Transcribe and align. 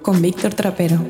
Con 0.00 0.22
Víctor 0.22 0.54
Trapero. 0.54 1.04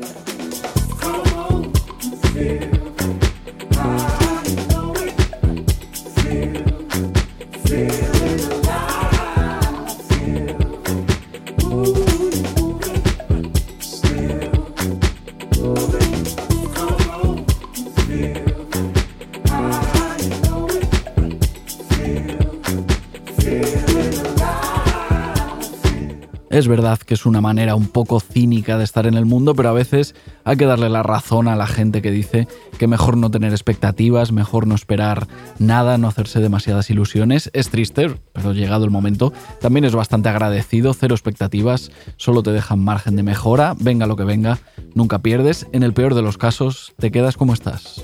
Es 26.59 26.67
verdad 26.67 26.99
que 26.99 27.13
es 27.13 27.25
una 27.25 27.39
manera 27.39 27.73
un 27.75 27.87
poco 27.87 28.19
cínica 28.19 28.77
de 28.77 28.83
estar 28.83 29.07
en 29.07 29.13
el 29.13 29.25
mundo, 29.25 29.55
pero 29.55 29.69
a 29.69 29.71
veces 29.71 30.13
hay 30.43 30.57
que 30.57 30.65
darle 30.65 30.89
la 30.89 31.03
razón 31.03 31.47
a 31.47 31.55
la 31.55 31.67
gente 31.67 32.01
que 32.01 32.11
dice 32.11 32.49
que 32.77 32.85
mejor 32.85 33.15
no 33.15 33.31
tener 33.31 33.53
expectativas, 33.53 34.33
mejor 34.33 34.67
no 34.67 34.75
esperar 34.75 35.29
nada, 35.57 35.97
no 35.97 36.09
hacerse 36.09 36.41
demasiadas 36.41 36.89
ilusiones. 36.89 37.49
Es 37.53 37.69
triste, 37.69 38.13
pero 38.33 38.51
llegado 38.51 38.83
el 38.83 38.91
momento, 38.91 39.31
también 39.61 39.85
es 39.85 39.95
bastante 39.95 40.27
agradecido, 40.27 40.93
cero 40.93 41.15
expectativas, 41.15 41.91
solo 42.17 42.43
te 42.43 42.51
dejan 42.51 42.83
margen 42.83 43.15
de 43.15 43.23
mejora, 43.23 43.73
venga 43.79 44.05
lo 44.05 44.17
que 44.17 44.25
venga, 44.25 44.59
nunca 44.93 45.19
pierdes, 45.19 45.65
en 45.71 45.83
el 45.83 45.93
peor 45.93 46.13
de 46.13 46.23
los 46.23 46.37
casos 46.37 46.93
te 46.97 47.09
quedas 47.09 47.37
como 47.37 47.53
estás. 47.53 48.03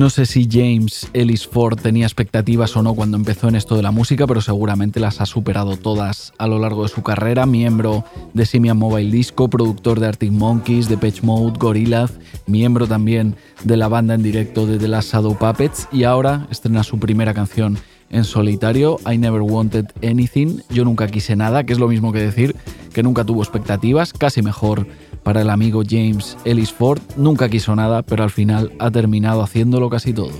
No 0.00 0.08
sé 0.08 0.24
si 0.24 0.48
James 0.50 1.10
Ellis 1.12 1.46
Ford 1.46 1.78
tenía 1.78 2.06
expectativas 2.06 2.74
o 2.74 2.82
no 2.82 2.94
cuando 2.94 3.18
empezó 3.18 3.48
en 3.48 3.54
esto 3.54 3.76
de 3.76 3.82
la 3.82 3.90
música, 3.90 4.26
pero 4.26 4.40
seguramente 4.40 4.98
las 4.98 5.20
ha 5.20 5.26
superado 5.26 5.76
todas 5.76 6.32
a 6.38 6.46
lo 6.46 6.58
largo 6.58 6.84
de 6.84 6.88
su 6.88 7.02
carrera. 7.02 7.44
Miembro 7.44 8.06
de 8.32 8.46
Simian 8.46 8.78
Mobile 8.78 9.10
Disco, 9.10 9.50
productor 9.50 10.00
de 10.00 10.06
Arctic 10.06 10.32
Monkeys, 10.32 10.88
de 10.88 10.96
Patch 10.96 11.20
Mode, 11.20 11.58
Gorillaz, 11.58 12.12
miembro 12.46 12.86
también 12.86 13.36
de 13.62 13.76
la 13.76 13.88
banda 13.88 14.14
en 14.14 14.22
directo 14.22 14.64
de 14.64 14.78
The 14.78 14.88
Last 14.88 15.12
Shadow 15.12 15.36
Puppets 15.36 15.86
y 15.92 16.04
ahora 16.04 16.46
estrena 16.50 16.82
su 16.82 16.98
primera 16.98 17.34
canción 17.34 17.76
en 18.08 18.24
solitario, 18.24 18.98
I 19.06 19.18
Never 19.18 19.42
Wanted 19.42 19.84
Anything, 20.02 20.62
Yo 20.70 20.86
Nunca 20.86 21.08
Quise 21.08 21.36
Nada, 21.36 21.64
que 21.64 21.74
es 21.74 21.78
lo 21.78 21.88
mismo 21.88 22.10
que 22.10 22.20
decir 22.20 22.56
que 22.94 23.02
nunca 23.02 23.24
tuvo 23.24 23.42
expectativas, 23.42 24.14
casi 24.14 24.40
mejor 24.40 24.86
para 25.22 25.42
el 25.42 25.50
amigo 25.50 25.82
James 25.88 26.36
Ellis 26.44 26.72
Ford. 26.72 27.00
Nunca 27.16 27.48
quiso 27.48 27.74
nada, 27.76 28.02
pero 28.02 28.24
al 28.24 28.30
final 28.30 28.72
ha 28.78 28.90
terminado 28.90 29.42
haciéndolo 29.42 29.90
casi 29.90 30.12
todo. 30.12 30.32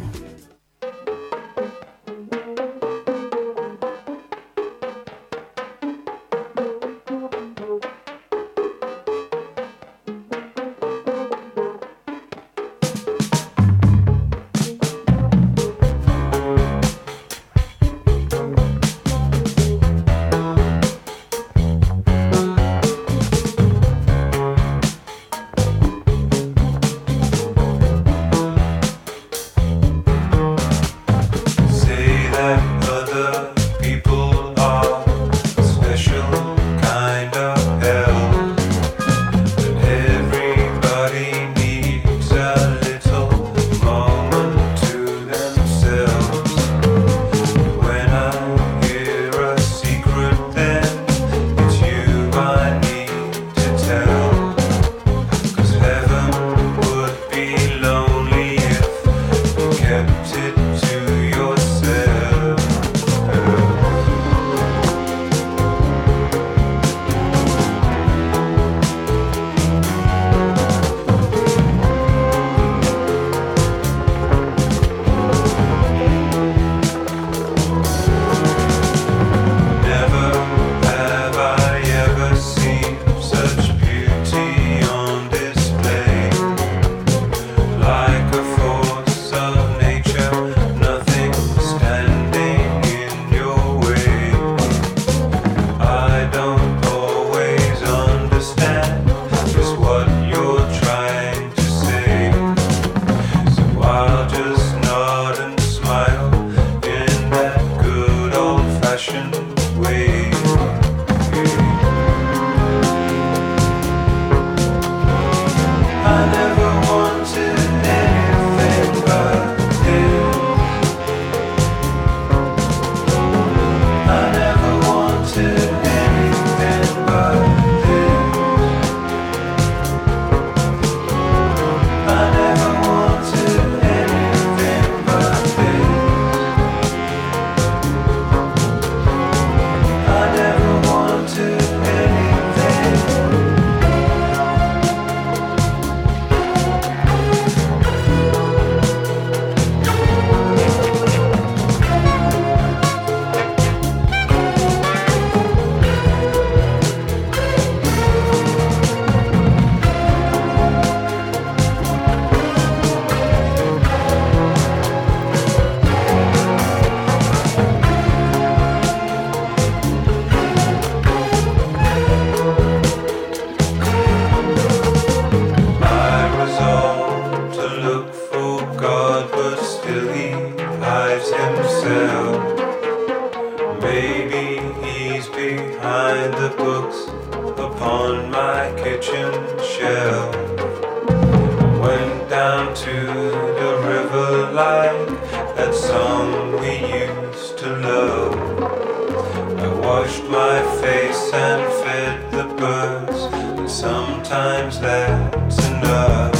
My 200.90 200.96
face 200.96 201.32
and 201.32 201.72
fed 201.84 202.30
the 202.32 202.54
birds, 202.54 203.22
and 203.58 203.70
sometimes 203.70 204.80
that's 204.80 205.68
enough. 205.68 206.39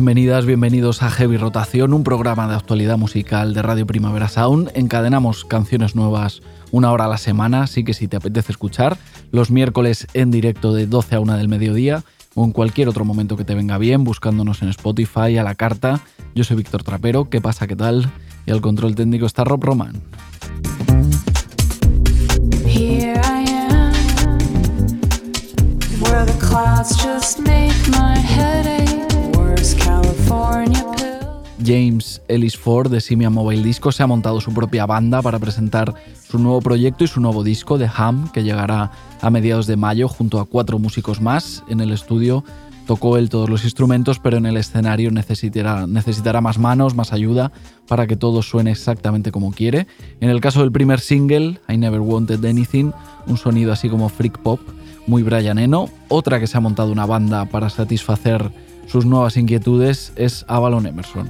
Bienvenidas, 0.00 0.46
bienvenidos 0.46 1.02
a 1.02 1.10
Heavy 1.10 1.36
Rotación, 1.36 1.92
un 1.92 2.04
programa 2.04 2.48
de 2.48 2.54
actualidad 2.54 2.96
musical 2.96 3.52
de 3.52 3.60
Radio 3.60 3.86
Primavera 3.86 4.28
Sound. 4.28 4.70
Encadenamos 4.72 5.44
canciones 5.44 5.94
nuevas 5.94 6.40
una 6.70 6.90
hora 6.90 7.04
a 7.04 7.08
la 7.08 7.18
semana, 7.18 7.64
así 7.64 7.84
que 7.84 7.92
si 7.92 8.08
te 8.08 8.16
apetece 8.16 8.50
escuchar, 8.50 8.96
los 9.30 9.50
miércoles 9.50 10.06
en 10.14 10.30
directo 10.30 10.72
de 10.72 10.86
12 10.86 11.16
a 11.16 11.20
1 11.20 11.36
del 11.36 11.48
mediodía 11.48 12.02
o 12.34 12.46
en 12.46 12.52
cualquier 12.52 12.88
otro 12.88 13.04
momento 13.04 13.36
que 13.36 13.44
te 13.44 13.54
venga 13.54 13.76
bien, 13.76 14.02
buscándonos 14.02 14.62
en 14.62 14.70
Spotify 14.70 15.36
a 15.36 15.42
la 15.42 15.54
carta. 15.54 16.00
Yo 16.34 16.44
soy 16.44 16.56
Víctor 16.56 16.82
Trapero, 16.82 17.28
¿qué 17.28 17.42
pasa? 17.42 17.66
¿Qué 17.66 17.76
tal? 17.76 18.10
Y 18.46 18.52
al 18.52 18.62
control 18.62 18.94
técnico 18.94 19.26
está 19.26 19.44
Rob 19.44 19.62
Roman. 19.62 20.00
James 31.64 32.22
Ellis 32.28 32.56
Ford 32.56 32.90
de 32.90 33.00
Simia 33.00 33.30
Mobile 33.30 33.62
Disco 33.62 33.92
se 33.92 34.02
ha 34.02 34.06
montado 34.06 34.40
su 34.40 34.52
propia 34.52 34.86
banda 34.86 35.22
para 35.22 35.38
presentar 35.38 35.94
su 36.28 36.38
nuevo 36.38 36.60
proyecto 36.60 37.04
y 37.04 37.08
su 37.08 37.20
nuevo 37.20 37.44
disco 37.44 37.78
de 37.78 37.88
Ham, 37.94 38.30
que 38.32 38.42
llegará 38.42 38.90
a 39.20 39.30
mediados 39.30 39.66
de 39.66 39.76
mayo 39.76 40.08
junto 40.08 40.40
a 40.40 40.46
cuatro 40.46 40.78
músicos 40.78 41.20
más. 41.20 41.62
En 41.68 41.80
el 41.80 41.92
estudio 41.92 42.44
tocó 42.86 43.18
él 43.18 43.28
todos 43.28 43.48
los 43.48 43.64
instrumentos, 43.64 44.18
pero 44.18 44.38
en 44.38 44.46
el 44.46 44.56
escenario 44.56 45.10
necesitará, 45.10 45.86
necesitará 45.86 46.40
más 46.40 46.58
manos, 46.58 46.94
más 46.94 47.12
ayuda 47.12 47.52
para 47.86 48.06
que 48.06 48.16
todo 48.16 48.42
suene 48.42 48.72
exactamente 48.72 49.30
como 49.30 49.52
quiere. 49.52 49.86
En 50.20 50.30
el 50.30 50.40
caso 50.40 50.60
del 50.62 50.72
primer 50.72 50.98
single, 51.00 51.60
I 51.68 51.76
Never 51.76 52.00
Wanted 52.00 52.44
Anything, 52.44 52.92
un 53.26 53.36
sonido 53.36 53.72
así 53.72 53.88
como 53.88 54.08
freak 54.08 54.38
pop, 54.38 54.60
muy 55.06 55.22
Brianeno. 55.22 55.88
Otra 56.08 56.40
que 56.40 56.46
se 56.46 56.56
ha 56.56 56.60
montado 56.60 56.90
una 56.90 57.06
banda 57.06 57.44
para 57.44 57.70
satisfacer 57.70 58.50
sus 58.90 59.06
nuevas 59.06 59.36
inquietudes 59.36 60.12
es 60.16 60.44
Avalon 60.48 60.84
Emerson. 60.84 61.28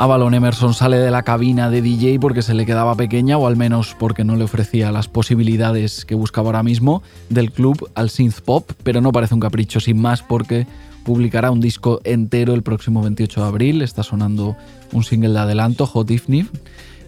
Avalon 0.00 0.34
Emerson 0.34 0.74
sale 0.74 0.98
de 0.98 1.10
la 1.12 1.22
cabina 1.22 1.70
de 1.70 1.82
DJ 1.82 2.18
porque 2.18 2.42
se 2.42 2.54
le 2.54 2.66
quedaba 2.66 2.96
pequeña 2.96 3.36
o 3.36 3.46
al 3.46 3.56
menos 3.56 3.94
porque 3.98 4.24
no 4.24 4.34
le 4.34 4.44
ofrecía 4.44 4.90
las 4.90 5.06
posibilidades 5.06 6.04
que 6.04 6.16
buscaba 6.16 6.48
ahora 6.48 6.62
mismo 6.64 7.02
del 7.30 7.52
club 7.52 7.88
al 7.94 8.10
synth 8.10 8.40
pop, 8.40 8.70
pero 8.82 9.00
no 9.00 9.12
parece 9.12 9.34
un 9.34 9.40
capricho 9.40 9.78
sin 9.78 10.00
más 10.00 10.22
porque 10.22 10.66
publicará 11.08 11.50
un 11.50 11.62
disco 11.62 12.02
entero 12.04 12.52
el 12.52 12.62
próximo 12.62 13.00
28 13.00 13.40
de 13.40 13.46
abril. 13.46 13.80
Está 13.80 14.02
sonando 14.02 14.56
un 14.92 15.04
single 15.04 15.30
de 15.30 15.38
adelanto, 15.38 15.86
Hot 15.86 16.10
Ifni. 16.10 16.46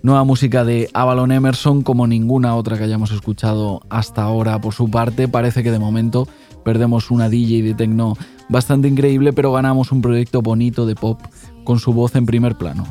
Nueva 0.03 0.25
música 0.25 0.65
de 0.65 0.89
Avalon 0.95 1.33
Emerson, 1.33 1.83
como 1.83 2.07
ninguna 2.07 2.57
otra 2.57 2.79
que 2.79 2.85
hayamos 2.85 3.11
escuchado 3.11 3.83
hasta 3.91 4.23
ahora 4.23 4.59
por 4.59 4.73
su 4.73 4.91
parte. 4.91 5.29
Parece 5.29 5.63
que 5.63 5.71
de 5.71 5.79
momento 5.79 6.27
perdemos 6.65 7.11
una 7.11 7.29
DJ 7.29 7.61
de 7.63 7.75
techno 7.75 8.15
bastante 8.49 8.89
increíble, 8.89 9.35
pero 9.35 9.53
ganamos 9.53 9.93
un 9.93 10.01
proyecto 10.01 10.41
bonito 10.41 10.87
de 10.87 10.95
pop 10.95 11.21
con 11.65 11.79
su 11.79 11.93
voz 11.93 12.17
en 12.17 12.25
primer 12.25 12.57
plano. 12.57 12.87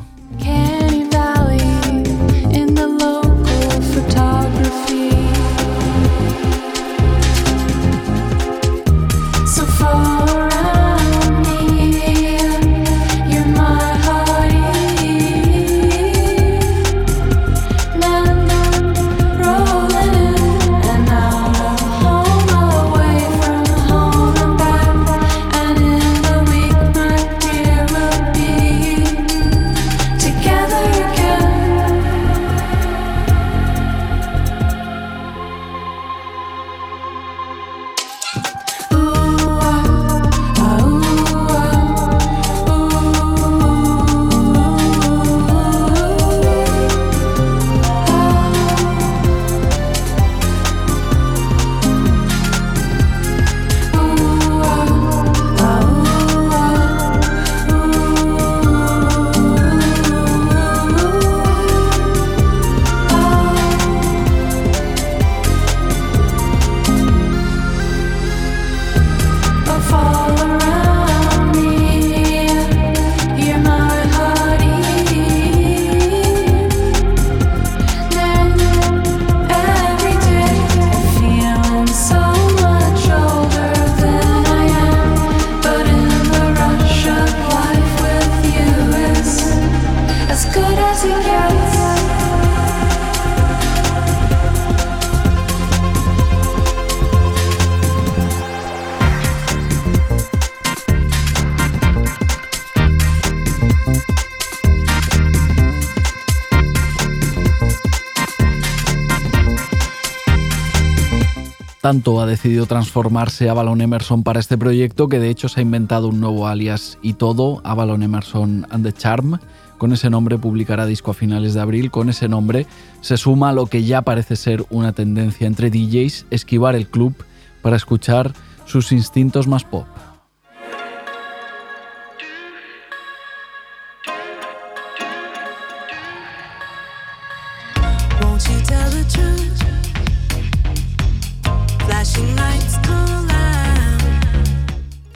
Tanto 111.90 112.20
ha 112.20 112.26
decidido 112.26 112.66
transformarse 112.66 113.50
Avalon 113.50 113.80
Emerson 113.80 114.22
para 114.22 114.38
este 114.38 114.56
proyecto 114.56 115.08
que 115.08 115.18
de 115.18 115.28
hecho 115.28 115.48
se 115.48 115.58
ha 115.58 115.62
inventado 115.64 116.06
un 116.06 116.20
nuevo 116.20 116.46
alias 116.46 116.98
y 117.02 117.14
todo, 117.14 117.60
Avalon 117.64 118.04
Emerson 118.04 118.64
and 118.70 118.86
the 118.86 118.92
Charm. 118.92 119.40
Con 119.76 119.92
ese 119.92 120.08
nombre 120.08 120.38
publicará 120.38 120.86
disco 120.86 121.10
a 121.10 121.14
finales 121.14 121.52
de 121.52 121.60
abril. 121.62 121.90
Con 121.90 122.08
ese 122.08 122.28
nombre 122.28 122.68
se 123.00 123.16
suma 123.16 123.52
lo 123.52 123.66
que 123.66 123.82
ya 123.82 124.02
parece 124.02 124.36
ser 124.36 124.64
una 124.70 124.92
tendencia 124.92 125.48
entre 125.48 125.68
DJs, 125.68 126.26
esquivar 126.30 126.76
el 126.76 126.86
club 126.86 127.12
para 127.60 127.74
escuchar 127.74 128.34
sus 128.66 128.92
instintos 128.92 129.48
más 129.48 129.64
pop. 129.64 129.88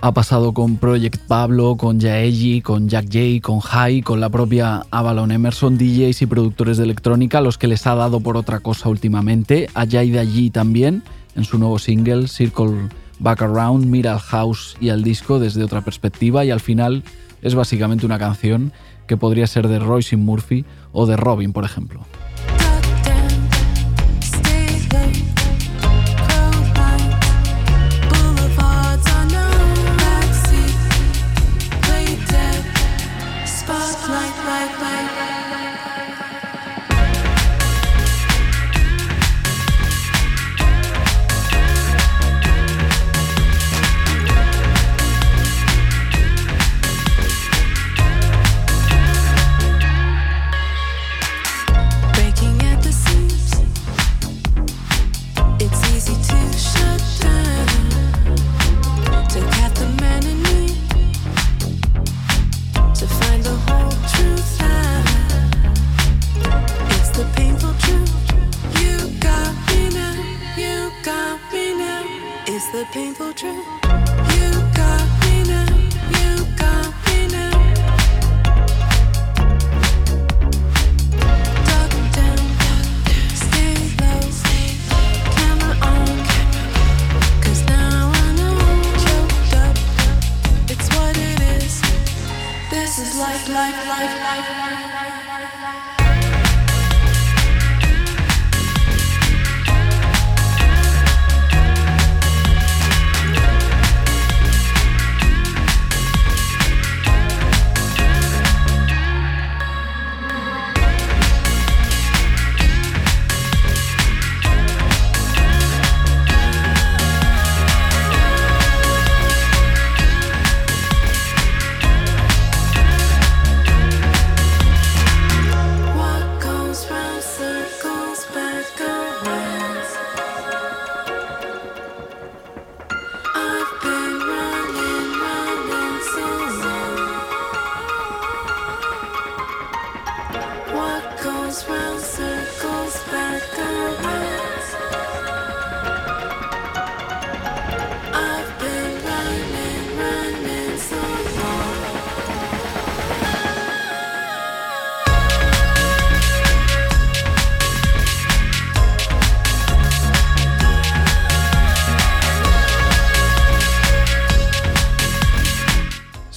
Ha 0.04 0.12
pasado 0.12 0.52
con 0.52 0.76
Project 0.76 1.18
Pablo, 1.28 1.76
con 1.78 1.98
Yaeji, 1.98 2.60
con 2.60 2.90
Jack 2.90 3.06
Jay, 3.10 3.40
con 3.40 3.60
High, 3.60 4.02
con 4.02 4.20
la 4.20 4.28
propia 4.28 4.84
Avalon 4.90 5.32
Emerson, 5.32 5.78
DJs 5.78 6.20
y 6.20 6.26
productores 6.26 6.76
de 6.76 6.84
electrónica, 6.84 7.40
los 7.40 7.56
que 7.56 7.68
les 7.68 7.86
ha 7.86 7.94
dado 7.94 8.20
por 8.20 8.36
otra 8.36 8.60
cosa 8.60 8.90
últimamente. 8.90 9.66
A 9.72 9.86
Jaida 9.86 10.22
G 10.24 10.52
también, 10.52 11.04
en 11.36 11.44
su 11.44 11.58
nuevo 11.58 11.78
single, 11.78 12.28
Circle 12.28 12.90
Back 13.18 13.40
Around, 13.40 13.86
mira 13.86 14.12
al 14.12 14.20
house 14.20 14.76
y 14.78 14.90
al 14.90 15.02
disco 15.02 15.38
desde 15.38 15.64
otra 15.64 15.80
perspectiva 15.80 16.44
y 16.44 16.50
al 16.50 16.60
final 16.60 17.02
es 17.40 17.54
básicamente 17.54 18.04
una 18.04 18.18
canción 18.18 18.72
que 19.06 19.16
podría 19.16 19.46
ser 19.46 19.68
de 19.68 19.78
Royce 19.78 20.18
Murphy 20.18 20.66
o 20.92 21.06
de 21.06 21.16
Robin, 21.16 21.54
por 21.54 21.64
ejemplo. 21.64 22.04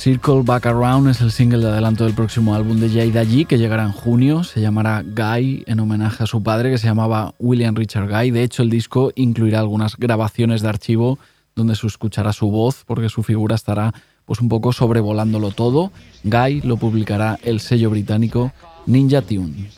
Circle 0.08 0.44
Back 0.44 0.66
Around 0.68 1.10
es 1.10 1.20
el 1.20 1.34
single 1.34 1.60
de 1.60 1.68
adelanto 1.68 2.06
del 2.06 2.14
próximo 2.14 2.56
álbum 2.56 2.80
de 2.80 2.88
Jade 2.88 3.28
G 3.28 3.46
que 3.46 3.58
llegará 3.58 3.84
en 3.84 3.92
junio. 3.92 4.46
Se 4.46 4.62
llamará 4.62 5.04
Guy 5.04 5.66
en 5.68 5.82
homenaje 5.82 6.24
a 6.24 6.28
su 6.28 6.42
padre 6.42 6.72
que 6.72 6.78
se 6.78 6.88
llamaba 6.88 7.36
William 7.40 7.76
Richard 7.76 8.08
Guy. 8.08 8.32
De 8.32 8.42
hecho, 8.42 8.64
el 8.64 8.70
disco 8.70 9.12
incluirá 9.16 9.60
algunas 9.60 9.98
grabaciones 9.98 10.62
de 10.62 10.70
archivo 10.70 11.20
donde 11.58 11.76
se 11.76 11.88
escuchará 11.88 12.32
su 12.32 12.50
voz 12.50 12.86
porque 12.88 13.10
su 13.10 13.22
figura 13.22 13.56
estará 13.56 13.94
pues 14.24 14.40
un 14.40 14.48
poco 14.48 14.72
sobrevolándolo 14.72 15.52
todo. 15.52 15.92
Guy 16.24 16.62
lo 16.62 16.78
publicará 16.78 17.38
el 17.44 17.60
sello 17.60 17.90
británico 17.90 18.54
Ninja 18.86 19.22
Tune. 19.22 19.70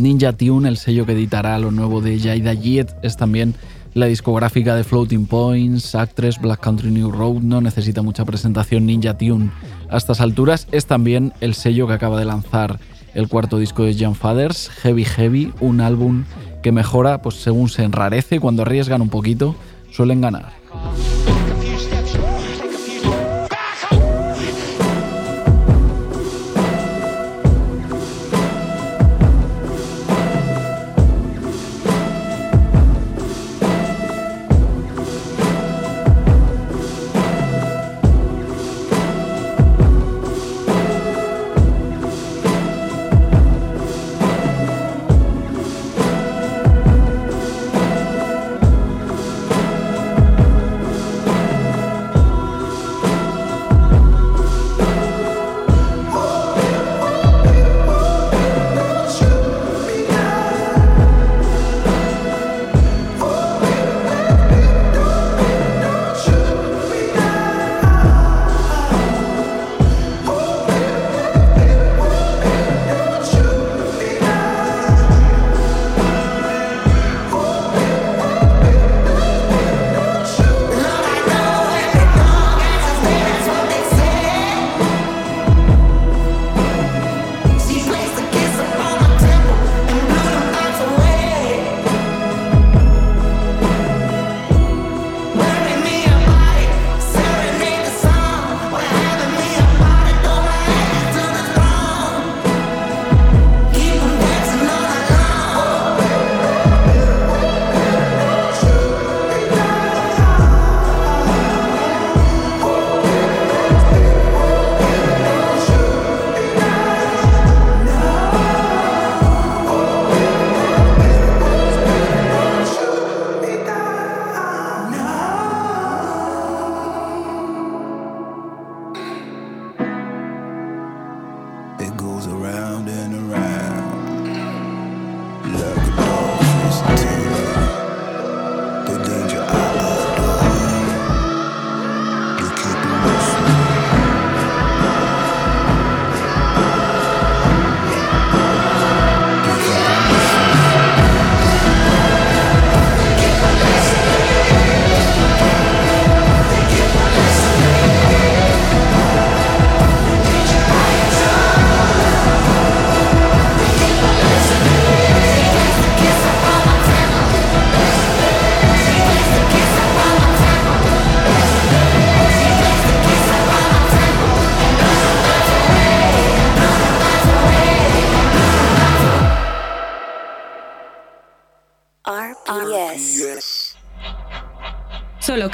Ninja 0.00 0.32
Tune, 0.32 0.68
el 0.68 0.78
sello 0.78 1.04
que 1.04 1.12
editará 1.12 1.58
lo 1.58 1.70
nuevo 1.70 2.00
de 2.00 2.18
Jaida 2.18 2.54
Jet, 2.54 2.96
es 3.02 3.16
también 3.16 3.54
la 3.92 4.06
discográfica 4.06 4.74
de 4.74 4.84
Floating 4.84 5.26
Points, 5.26 5.94
Actress, 5.94 6.40
Black 6.40 6.60
Country 6.60 6.90
New 6.90 7.10
Road, 7.10 7.42
no 7.42 7.60
necesita 7.60 8.00
mucha 8.00 8.24
presentación 8.24 8.86
Ninja 8.86 9.18
Tune. 9.18 9.50
A 9.90 9.96
estas 9.96 10.20
alturas 10.20 10.68
es 10.72 10.86
también 10.86 11.32
el 11.40 11.54
sello 11.54 11.86
que 11.86 11.92
acaba 11.92 12.18
de 12.18 12.24
lanzar 12.24 12.80
el 13.14 13.28
cuarto 13.28 13.58
disco 13.58 13.84
de 13.84 13.94
Jan 13.94 14.14
Fathers, 14.14 14.70
Heavy 14.70 15.04
Heavy, 15.04 15.52
un 15.60 15.80
álbum 15.80 16.24
que 16.62 16.72
mejora 16.72 17.20
pues 17.20 17.36
según 17.36 17.68
se 17.68 17.84
enrarece, 17.84 18.40
cuando 18.40 18.62
arriesgan 18.62 19.02
un 19.02 19.10
poquito 19.10 19.54
suelen 19.90 20.20
ganar. 20.20 20.52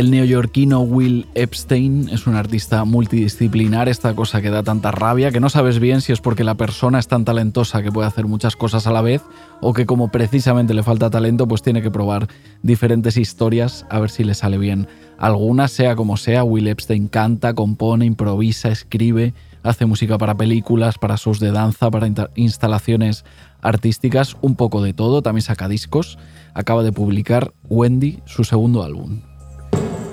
El 0.00 0.10
neoyorquino 0.10 0.80
Will 0.80 1.26
Epstein 1.34 2.08
es 2.08 2.26
un 2.26 2.34
artista 2.34 2.86
multidisciplinar, 2.86 3.86
esta 3.86 4.14
cosa 4.14 4.40
que 4.40 4.48
da 4.48 4.62
tanta 4.62 4.92
rabia, 4.92 5.30
que 5.30 5.40
no 5.40 5.50
sabes 5.50 5.78
bien 5.78 6.00
si 6.00 6.10
es 6.10 6.22
porque 6.22 6.42
la 6.42 6.54
persona 6.54 6.98
es 6.98 7.06
tan 7.06 7.26
talentosa 7.26 7.82
que 7.82 7.92
puede 7.92 8.08
hacer 8.08 8.24
muchas 8.24 8.56
cosas 8.56 8.86
a 8.86 8.92
la 8.92 9.02
vez 9.02 9.20
o 9.60 9.74
que 9.74 9.84
como 9.84 10.10
precisamente 10.10 10.72
le 10.72 10.82
falta 10.82 11.10
talento, 11.10 11.46
pues 11.46 11.60
tiene 11.60 11.82
que 11.82 11.90
probar 11.90 12.28
diferentes 12.62 13.18
historias 13.18 13.84
a 13.90 14.00
ver 14.00 14.08
si 14.08 14.24
le 14.24 14.32
sale 14.32 14.56
bien. 14.56 14.88
Alguna, 15.18 15.68
sea 15.68 15.94
como 15.96 16.16
sea, 16.16 16.44
Will 16.44 16.68
Epstein 16.68 17.08
canta, 17.08 17.52
compone, 17.52 18.06
improvisa, 18.06 18.70
escribe, 18.70 19.34
hace 19.62 19.84
música 19.84 20.16
para 20.16 20.34
películas, 20.34 20.96
para 20.96 21.16
shows 21.16 21.40
de 21.40 21.52
danza, 21.52 21.90
para 21.90 22.08
instalaciones 22.36 23.26
artísticas, 23.60 24.38
un 24.40 24.56
poco 24.56 24.82
de 24.82 24.94
todo, 24.94 25.20
también 25.20 25.42
saca 25.42 25.68
discos. 25.68 26.16
Acaba 26.54 26.82
de 26.84 26.90
publicar 26.90 27.52
Wendy, 27.68 28.20
su 28.24 28.44
segundo 28.44 28.82
álbum. 28.82 29.29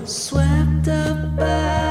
Swept 0.08 0.88
up 0.88 1.36
by 1.36 1.87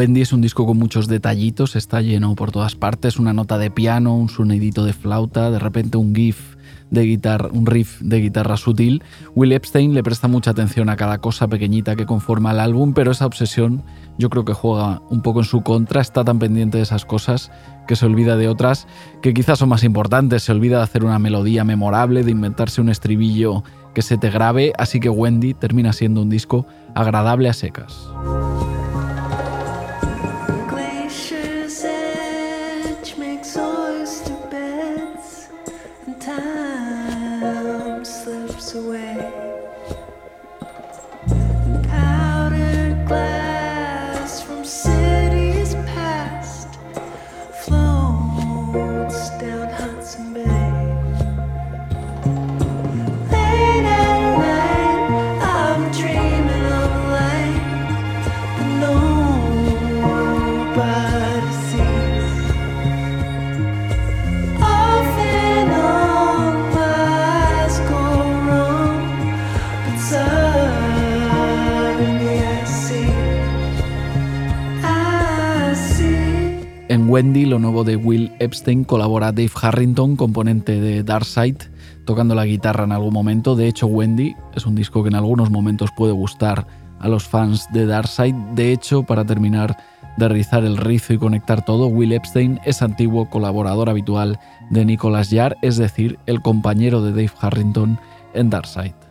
Wendy 0.00 0.22
es 0.22 0.32
un 0.32 0.40
disco 0.40 0.64
con 0.64 0.78
muchos 0.78 1.08
detallitos, 1.08 1.76
está 1.76 2.00
lleno 2.00 2.34
por 2.34 2.52
todas 2.52 2.74
partes, 2.74 3.18
una 3.18 3.34
nota 3.34 3.58
de 3.58 3.70
piano, 3.70 4.16
un 4.16 4.30
sonidito 4.30 4.86
de 4.86 4.94
flauta, 4.94 5.50
de 5.50 5.58
repente 5.58 5.98
un 5.98 6.14
gif 6.14 6.56
de 6.88 7.02
guitarra, 7.02 7.50
un 7.52 7.66
riff 7.66 8.00
de 8.00 8.18
guitarra 8.18 8.56
sutil. 8.56 9.02
Will 9.34 9.52
Epstein 9.52 9.92
le 9.92 10.02
presta 10.02 10.26
mucha 10.26 10.52
atención 10.52 10.88
a 10.88 10.96
cada 10.96 11.18
cosa 11.18 11.48
pequeñita 11.48 11.96
que 11.96 12.06
conforma 12.06 12.52
el 12.52 12.60
álbum, 12.60 12.94
pero 12.94 13.10
esa 13.10 13.26
obsesión 13.26 13.82
yo 14.16 14.30
creo 14.30 14.46
que 14.46 14.54
juega 14.54 15.02
un 15.10 15.20
poco 15.20 15.40
en 15.40 15.44
su 15.44 15.60
contra, 15.60 16.00
está 16.00 16.24
tan 16.24 16.38
pendiente 16.38 16.78
de 16.78 16.84
esas 16.84 17.04
cosas 17.04 17.52
que 17.86 17.94
se 17.94 18.06
olvida 18.06 18.38
de 18.38 18.48
otras 18.48 18.86
que 19.20 19.34
quizás 19.34 19.58
son 19.58 19.68
más 19.68 19.84
importantes, 19.84 20.44
se 20.44 20.52
olvida 20.52 20.78
de 20.78 20.84
hacer 20.84 21.04
una 21.04 21.18
melodía 21.18 21.62
memorable, 21.62 22.24
de 22.24 22.30
inventarse 22.30 22.80
un 22.80 22.88
estribillo 22.88 23.64
que 23.94 24.00
se 24.00 24.16
te 24.16 24.30
grabe, 24.30 24.72
así 24.78 24.98
que 24.98 25.10
Wendy 25.10 25.52
termina 25.52 25.92
siendo 25.92 26.22
un 26.22 26.30
disco 26.30 26.64
agradable 26.94 27.50
a 27.50 27.52
secas. 27.52 28.08
Wendy, 77.20 77.44
lo 77.44 77.58
nuevo 77.58 77.84
de 77.84 77.96
Will 77.96 78.32
Epstein, 78.38 78.82
colabora 78.84 79.30
Dave 79.30 79.50
Harrington, 79.60 80.16
componente 80.16 80.80
de 80.80 81.02
Darkside, 81.02 81.70
tocando 82.06 82.34
la 82.34 82.46
guitarra 82.46 82.84
en 82.84 82.92
algún 82.92 83.12
momento. 83.12 83.56
De 83.56 83.68
hecho, 83.68 83.88
Wendy 83.88 84.34
es 84.54 84.64
un 84.64 84.74
disco 84.74 85.02
que 85.02 85.10
en 85.10 85.16
algunos 85.16 85.50
momentos 85.50 85.90
puede 85.94 86.14
gustar 86.14 86.66
a 86.98 87.08
los 87.08 87.28
fans 87.28 87.66
de 87.74 87.84
Darkside. 87.84 88.34
De 88.54 88.72
hecho, 88.72 89.02
para 89.02 89.26
terminar 89.26 89.76
de 90.16 90.30
rizar 90.30 90.64
el 90.64 90.78
rizo 90.78 91.12
y 91.12 91.18
conectar 91.18 91.62
todo, 91.62 91.88
Will 91.88 92.12
Epstein 92.12 92.58
es 92.64 92.80
antiguo 92.80 93.28
colaborador 93.28 93.90
habitual 93.90 94.40
de 94.70 94.86
Nicholas 94.86 95.28
Yar, 95.28 95.58
es 95.60 95.76
decir, 95.76 96.18
el 96.24 96.40
compañero 96.40 97.02
de 97.02 97.10
Dave 97.10 97.32
Harrington 97.38 98.00
en 98.32 98.48
Darkside. 98.48 99.09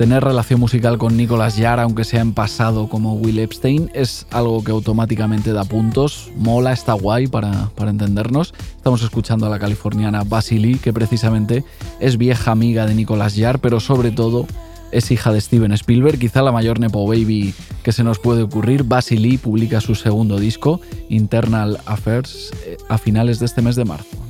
Tener 0.00 0.24
relación 0.24 0.58
musical 0.60 0.96
con 0.96 1.14
Nicolas 1.14 1.58
Yar, 1.58 1.78
aunque 1.78 2.04
sea 2.04 2.22
en 2.22 2.32
pasado 2.32 2.88
como 2.88 3.16
Will 3.16 3.38
Epstein, 3.38 3.90
es 3.92 4.26
algo 4.30 4.64
que 4.64 4.70
automáticamente 4.72 5.52
da 5.52 5.64
puntos. 5.64 6.30
Mola, 6.38 6.72
está 6.72 6.94
guay 6.94 7.26
para, 7.26 7.68
para 7.76 7.90
entendernos. 7.90 8.54
Estamos 8.76 9.02
escuchando 9.02 9.44
a 9.44 9.50
la 9.50 9.58
californiana 9.58 10.24
Basili, 10.24 10.76
que 10.76 10.94
precisamente 10.94 11.64
es 12.00 12.16
vieja 12.16 12.50
amiga 12.50 12.86
de 12.86 12.94
Nicolas 12.94 13.36
Yar, 13.36 13.58
pero 13.58 13.78
sobre 13.78 14.10
todo 14.10 14.46
es 14.90 15.10
hija 15.10 15.34
de 15.34 15.40
Steven 15.42 15.72
Spielberg, 15.72 16.18
quizá 16.18 16.40
la 16.40 16.50
mayor 16.50 16.80
Nepo 16.80 17.06
Baby 17.06 17.52
que 17.82 17.92
se 17.92 18.02
nos 18.02 18.18
puede 18.18 18.44
ocurrir. 18.44 18.84
Basili 18.84 19.36
publica 19.36 19.82
su 19.82 19.94
segundo 19.94 20.38
disco, 20.38 20.80
Internal 21.10 21.78
Affairs, 21.84 22.52
eh, 22.64 22.78
a 22.88 22.96
finales 22.96 23.38
de 23.38 23.44
este 23.44 23.60
mes 23.60 23.76
de 23.76 23.84
marzo. 23.84 24.29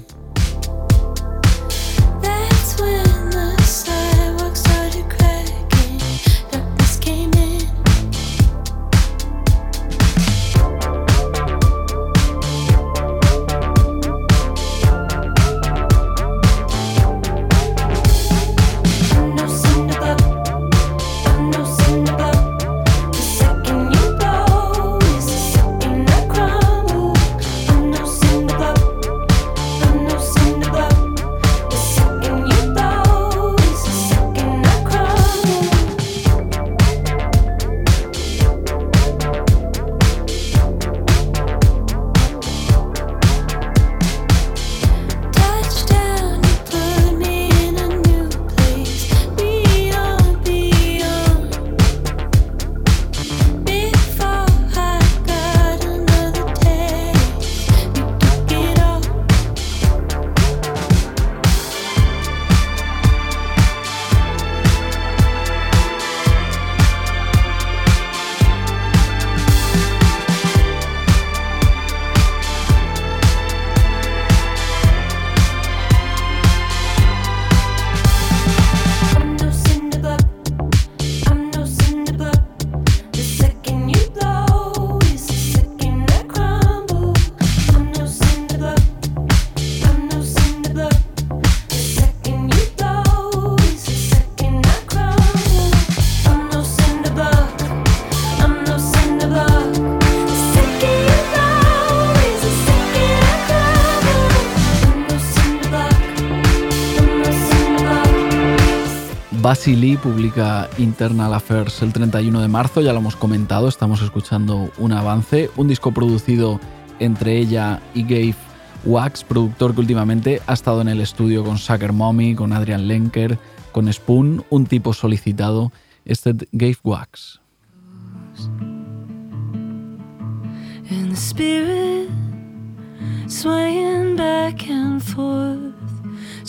Basili 109.50 109.96
publica 109.96 110.70
Internal 110.78 111.34
Affairs 111.34 111.82
el 111.82 111.92
31 111.92 112.40
de 112.40 112.46
marzo, 112.46 112.82
ya 112.82 112.92
lo 112.92 113.00
hemos 113.00 113.16
comentado, 113.16 113.66
estamos 113.66 114.00
escuchando 114.00 114.70
un 114.78 114.92
avance, 114.92 115.50
un 115.56 115.66
disco 115.66 115.90
producido 115.90 116.60
entre 117.00 117.36
ella 117.36 117.80
y 117.92 118.04
Gabe 118.04 118.36
Wax, 118.84 119.24
productor 119.24 119.74
que 119.74 119.80
últimamente 119.80 120.40
ha 120.46 120.52
estado 120.52 120.82
en 120.82 120.88
el 120.88 121.00
estudio 121.00 121.42
con 121.42 121.58
Sucker 121.58 121.92
Mommy, 121.92 122.36
con 122.36 122.52
Adrian 122.52 122.86
Lenker, 122.86 123.40
con 123.72 123.92
Spoon, 123.92 124.44
un 124.50 124.66
tipo 124.66 124.92
solicitado, 124.92 125.72
este 126.04 126.32
Gabe 126.52 126.78
Wax. 126.84 127.40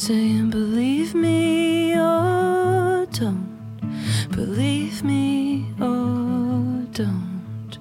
Saying, 0.01 0.49
Believe 0.49 1.13
me 1.13 1.93
or 1.95 3.05
don't, 3.11 3.45
believe 4.31 5.03
me 5.03 5.63
or 5.79 6.87
don't. 6.91 7.77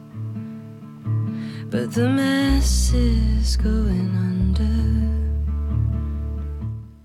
But 1.70 1.94
the 1.94 2.10
mess 2.10 2.92
is 2.92 3.56
going 3.56 4.12
under. 4.16 4.90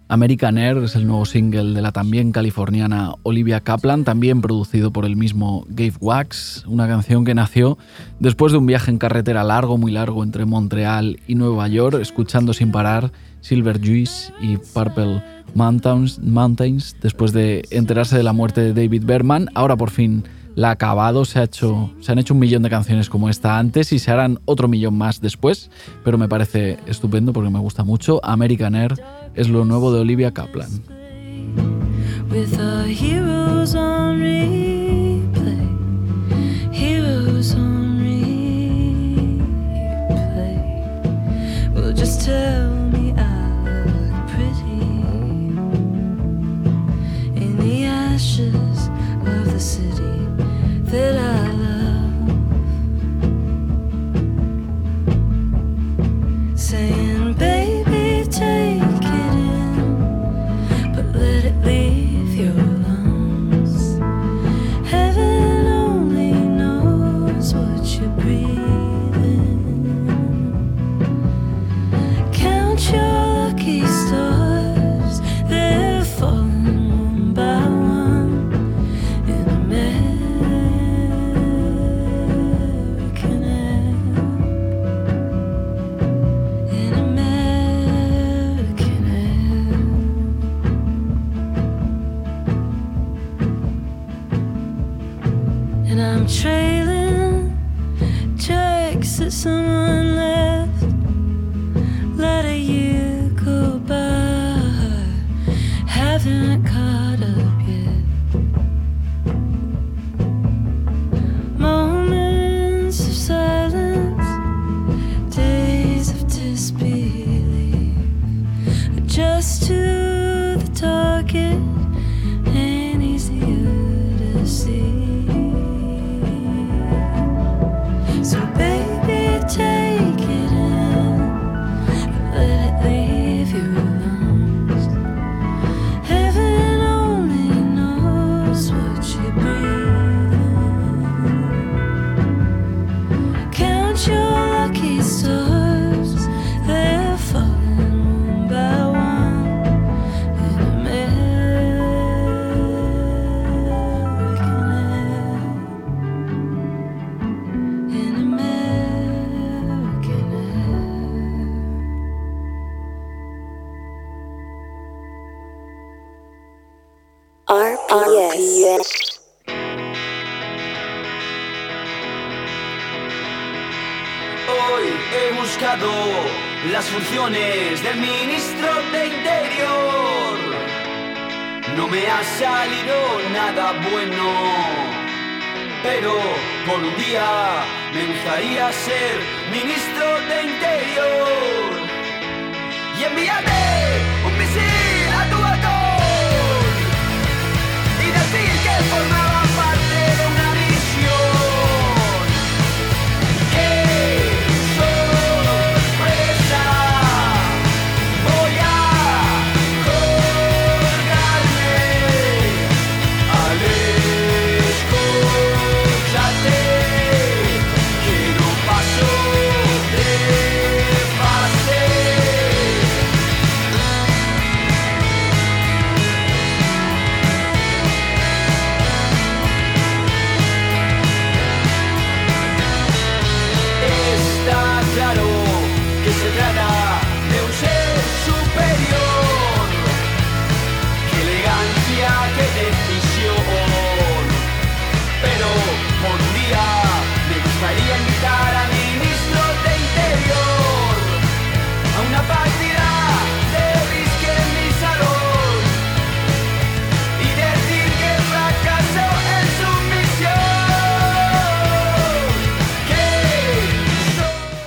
American 0.09 0.57
Air 0.57 0.79
es 0.83 0.95
el 0.97 1.07
nuevo 1.07 1.25
single 1.25 1.73
de 1.73 1.81
la 1.81 1.93
también 1.93 2.33
californiana 2.33 3.15
Olivia 3.23 3.61
Kaplan, 3.61 4.03
también 4.03 4.41
producido 4.41 4.91
por 4.91 5.05
el 5.05 5.15
mismo 5.15 5.65
Gabe 5.69 5.95
Wax, 6.01 6.65
una 6.67 6.87
canción 6.87 7.23
que 7.23 7.33
nació 7.33 7.77
después 8.19 8.51
de 8.51 8.57
un 8.57 8.65
viaje 8.65 8.91
en 8.91 8.97
carretera 8.97 9.45
largo, 9.45 9.77
muy 9.77 9.93
largo, 9.93 10.23
entre 10.23 10.45
Montreal 10.45 11.21
y 11.25 11.35
Nueva 11.35 11.69
York, 11.69 11.99
escuchando 12.01 12.53
sin 12.53 12.71
parar 12.71 13.11
Silver 13.45 13.79
Juice 13.79 14.33
y 14.41 14.57
Purple 14.57 15.21
Mountains, 15.53 16.17
Mountains 16.19 16.95
después 16.99 17.31
de 17.31 17.63
enterarse 17.69 18.17
de 18.17 18.23
la 18.23 18.33
muerte 18.33 18.61
de 18.61 18.73
David 18.73 19.03
Berman. 19.05 19.49
Ahora 19.53 19.77
por 19.77 19.91
fin 19.91 20.23
la 20.55 20.69
ha 20.69 20.71
acabado, 20.71 21.25
se, 21.25 21.37
ha 21.37 21.43
hecho, 21.43 21.91
se 21.99 22.11
han 22.11 22.17
hecho 22.17 22.33
un 22.33 22.39
millón 22.39 22.63
de 22.63 22.71
canciones 22.71 23.07
como 23.07 23.29
esta 23.29 23.59
antes 23.59 23.93
y 23.93 23.99
se 23.99 24.09
harán 24.09 24.39
otro 24.45 24.67
millón 24.67 24.97
más 24.97 25.21
después, 25.21 25.69
pero 26.03 26.17
me 26.17 26.27
parece 26.27 26.79
estupendo 26.87 27.33
porque 27.33 27.51
me 27.51 27.59
gusta 27.59 27.83
mucho. 27.83 28.19
American 28.23 28.73
Air 28.73 28.95
es 29.35 29.47
lo 29.47 29.63
nuevo 29.63 29.93
de 29.93 29.99
Olivia 29.99 30.31
Kaplan. 30.31 30.81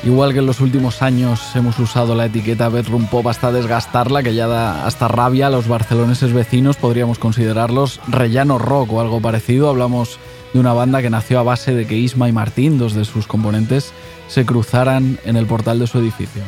Igual 0.08 0.32
que 0.32 0.38
en 0.38 0.46
los 0.46 0.62
últimos 0.62 1.02
años 1.02 1.54
hemos 1.54 1.78
usado 1.78 2.14
la 2.14 2.24
etiqueta 2.24 2.70
Bedroom 2.70 3.08
Pop 3.08 3.26
hasta 3.26 3.52
desgastarla, 3.52 4.22
que 4.22 4.34
ya 4.34 4.46
da 4.46 4.86
hasta 4.86 5.06
rabia 5.06 5.48
a 5.48 5.50
los 5.50 5.68
barceloneses 5.68 6.32
vecinos, 6.32 6.78
podríamos 6.78 7.18
considerarlos 7.18 8.00
rellano 8.08 8.56
rock 8.58 8.90
o 8.94 9.02
algo 9.02 9.20
parecido. 9.20 9.68
Hablamos 9.68 10.18
de 10.54 10.60
una 10.60 10.72
banda 10.72 11.02
que 11.02 11.10
nació 11.10 11.40
a 11.40 11.42
base 11.42 11.74
de 11.74 11.86
que 11.86 11.98
Isma 11.98 12.26
y 12.26 12.32
Martín, 12.32 12.78
dos 12.78 12.94
de 12.94 13.04
sus 13.04 13.26
componentes, 13.26 13.92
se 14.28 14.46
cruzaran 14.46 15.18
en 15.26 15.36
el 15.36 15.44
portal 15.44 15.78
de 15.78 15.86
su 15.86 15.98
edificio. 15.98 16.40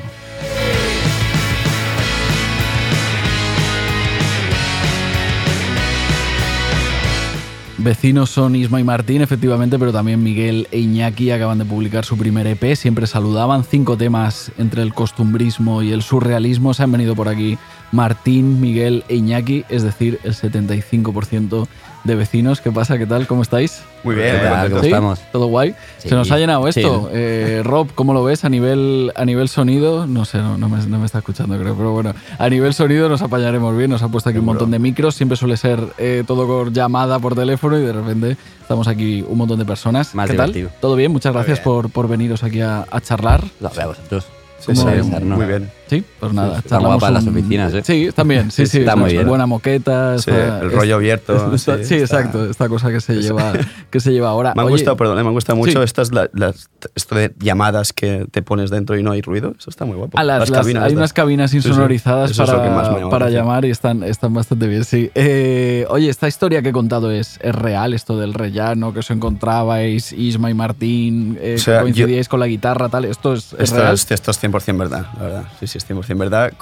Vecinos 7.83 8.29
son 8.29 8.57
Isma 8.57 8.79
y 8.79 8.85
Martín, 8.85 9.23
efectivamente, 9.23 9.79
pero 9.79 9.91
también 9.91 10.23
Miguel 10.23 10.69
e 10.71 10.81
Iñaki 10.81 11.31
acaban 11.31 11.57
de 11.57 11.65
publicar 11.65 12.05
su 12.05 12.19
primer 12.19 12.47
EP. 12.47 12.77
Siempre 12.77 13.07
saludaban 13.07 13.65
cinco 13.65 13.97
temas 13.97 14.53
entre 14.59 14.83
el 14.83 14.93
costumbrismo 14.93 15.83
y 15.83 15.91
el 15.91 16.03
surrealismo. 16.03 16.75
Se 16.75 16.83
han 16.83 16.93
venido 16.93 17.17
por 17.17 17.31
aquí 17.31 17.57
Martín, 17.91 18.61
Miguel 18.61 19.03
e 19.09 19.17
Iñaki, 19.17 19.65
es 19.71 19.83
decir, 19.83 20.21
el 20.25 20.35
75% 20.35 21.69
de 22.05 22.15
vecinos. 22.15 22.61
¿Qué 22.61 22.71
pasa? 22.71 22.99
¿Qué 22.99 23.07
tal? 23.07 23.27
¿Cómo 23.27 23.43
estáis? 23.43 23.83
Muy 24.03 24.15
bien, 24.15 24.37
¿Qué 24.37 24.43
tal? 24.47 24.69
¿Cómo 24.71 24.81
¿Sí? 24.81 24.87
estamos? 24.89 25.21
¿Todo 25.33 25.47
guay? 25.47 25.75
Sí. 25.99 26.09
Se 26.09 26.15
nos 26.15 26.31
ha 26.31 26.39
llenado 26.39 26.67
esto. 26.67 27.05
Sí. 27.05 27.09
Eh, 27.13 27.61
Rob, 27.65 27.89
¿cómo 27.95 28.15
lo 28.15 28.25
ves 28.25 28.45
a 28.45 28.49
nivel, 28.49 29.13
a 29.15 29.25
nivel 29.25 29.49
sonido? 29.49 30.07
No 30.07 30.25
sé, 30.25 30.39
no, 30.39 30.57
no 30.57 30.69
me, 30.69 30.83
no 30.87 30.99
me 30.99 31.07
está 31.07 31.19
escuchando, 31.19 31.59
creo, 31.59 31.75
pero 31.75 31.93
bueno, 31.93 32.15
a 32.39 32.49
nivel 32.49 32.73
sonido 32.75 33.09
nos 33.09 33.23
apañaremos 33.23 33.77
bien. 33.77 33.91
Nos 33.91 34.03
ha 34.03 34.09
puesto 34.09 34.31
aquí 34.31 34.39
un 34.39 34.47
montón 34.47 34.71
de 34.71 34.79
micros. 34.79 35.15
Siempre 35.15 35.37
suele 35.37 35.57
ser 35.57 35.81
eh, 35.99 36.25
todo 36.27 36.47
por 36.47 36.73
llamada 36.73 37.19
por 37.19 37.35
teléfono 37.35 37.79
y 37.79 37.83
de 37.83 37.93
repente 37.93 38.37
estamos 38.61 38.89
aquí 38.89 39.25
un 39.29 39.39
montón 39.39 39.59
de 39.59 39.65
personas. 39.65 40.15
Más 40.15 40.31
¿Qué 40.31 40.37
tal? 40.37 40.53
divertido. 40.53 40.81
¿Todo 40.81 40.97
bien? 40.97 41.13
Muchas 41.13 41.33
gracias 41.35 41.59
bien. 41.59 41.65
por, 41.65 41.91
por 41.91 42.09
veniros 42.09 42.43
aquí 42.43 42.61
a, 42.61 42.87
a 42.91 43.01
charlar. 43.01 43.43
Lo 43.61 43.69
veo 43.71 43.83
a 43.83 43.87
vosotros. 43.89 44.27
Sí, 44.59 44.73
¿Cómo 44.75 44.91
sí, 44.91 45.21
muy 45.23 45.47
bien. 45.47 45.71
Sí, 45.91 46.05
pues 46.21 46.33
nada. 46.33 46.59
están 46.59 46.71
charlamos 46.71 46.99
guapas 47.01 47.13
las 47.15 47.25
un- 47.25 47.31
oficinas, 47.37 47.75
¿eh? 47.75 47.83
Sí, 47.85 48.11
también, 48.15 48.53
sí, 48.53 48.65
sí. 48.67 48.79
Está 48.79 48.95
muy 48.95 49.11
bien. 49.11 49.27
Buena 49.27 49.45
moqueta. 49.47 50.17
Sí, 50.19 50.31
está- 50.31 50.61
el 50.61 50.71
rollo 50.71 50.95
abierto. 50.95 51.33
está- 51.55 51.79
sí, 51.79 51.85
sí, 51.85 51.95
está- 51.97 52.19
exacto. 52.21 52.49
Esta 52.49 52.69
cosa 52.69 52.91
que 52.93 53.01
se 53.01 53.15
lleva, 53.17 53.53
que 53.91 53.99
se 53.99 54.13
lleva 54.13 54.29
ahora. 54.29 54.53
Me 54.55 54.61
han 54.63 54.67
Oye, 54.69 54.75
gustado, 54.77 54.97
perdón, 54.97 55.17
me 55.17 55.21
han 55.23 55.33
gustado 55.33 55.57
mucho 55.57 55.79
Sí. 55.81 55.85
estas, 55.85 56.13
la- 56.13 56.31
las- 56.33 56.69
esto 56.95 57.17
de 57.17 57.35
llamadas 57.41 57.93
que 57.93 58.27
te 58.31 58.41
pones 58.43 58.71
dentro 58.71 58.97
y 58.97 59.03
no 59.03 59.11
hay 59.11 59.21
ruido. 59.21 59.53
Eso 59.59 59.69
está 59.69 59.85
muy 59.85 59.97
guapo. 59.97 60.17
Ah, 60.17 60.23
las- 60.23 60.49
las- 60.49 60.61
cabinas 60.61 60.85
hay 60.85 60.95
unas 60.95 61.13
cabinas 61.13 61.51
Sí, 61.51 61.61
sí. 61.61 61.69
insonorizadas 61.69 62.37
para, 62.37 63.09
para 63.11 63.29
llamar 63.31 63.65
y 63.65 63.71
están, 63.71 64.05
están 64.05 64.33
bastante 64.33 64.69
bien, 64.69 64.85
sí. 64.85 65.11
Eh, 65.17 65.87
oye, 65.91 66.09
esta 66.09 66.29
historia 66.29 66.63
que 66.63 66.69
he 66.69 66.73
contado 66.73 67.11
es, 67.11 67.39
es 67.43 67.55
real, 67.55 67.95
esto 67.95 68.17
del 68.17 68.33
rellano, 68.33 68.93
que 68.93 69.01
os 69.01 69.11
encontrabais, 69.11 70.13
Isma 70.13 70.51
y 70.51 70.55
Martín, 70.55 71.37
eh, 71.41 71.55
O 71.57 71.59
sea, 71.59 71.79
que 71.79 71.83
coincidíais 71.83 72.29
con 72.29 72.39
la 72.39 72.47
guitarra, 72.47 72.89
tal. 72.89 73.07
¿Esto 73.07 73.35
es, 73.35 73.53
es 73.55 73.61
Esto 73.61 73.77
real? 73.81 73.95
es, 73.95 74.11
esto 74.11 74.31
es 74.31 74.39
100% 74.43 74.79
verdad, 74.79 75.07
la 75.19 75.23
verdad. 75.25 75.45
Sí, 75.59 75.67
sí, 75.67 75.79
es 75.81 75.89
100% 75.91 76.17
verdad. 76.19 76.53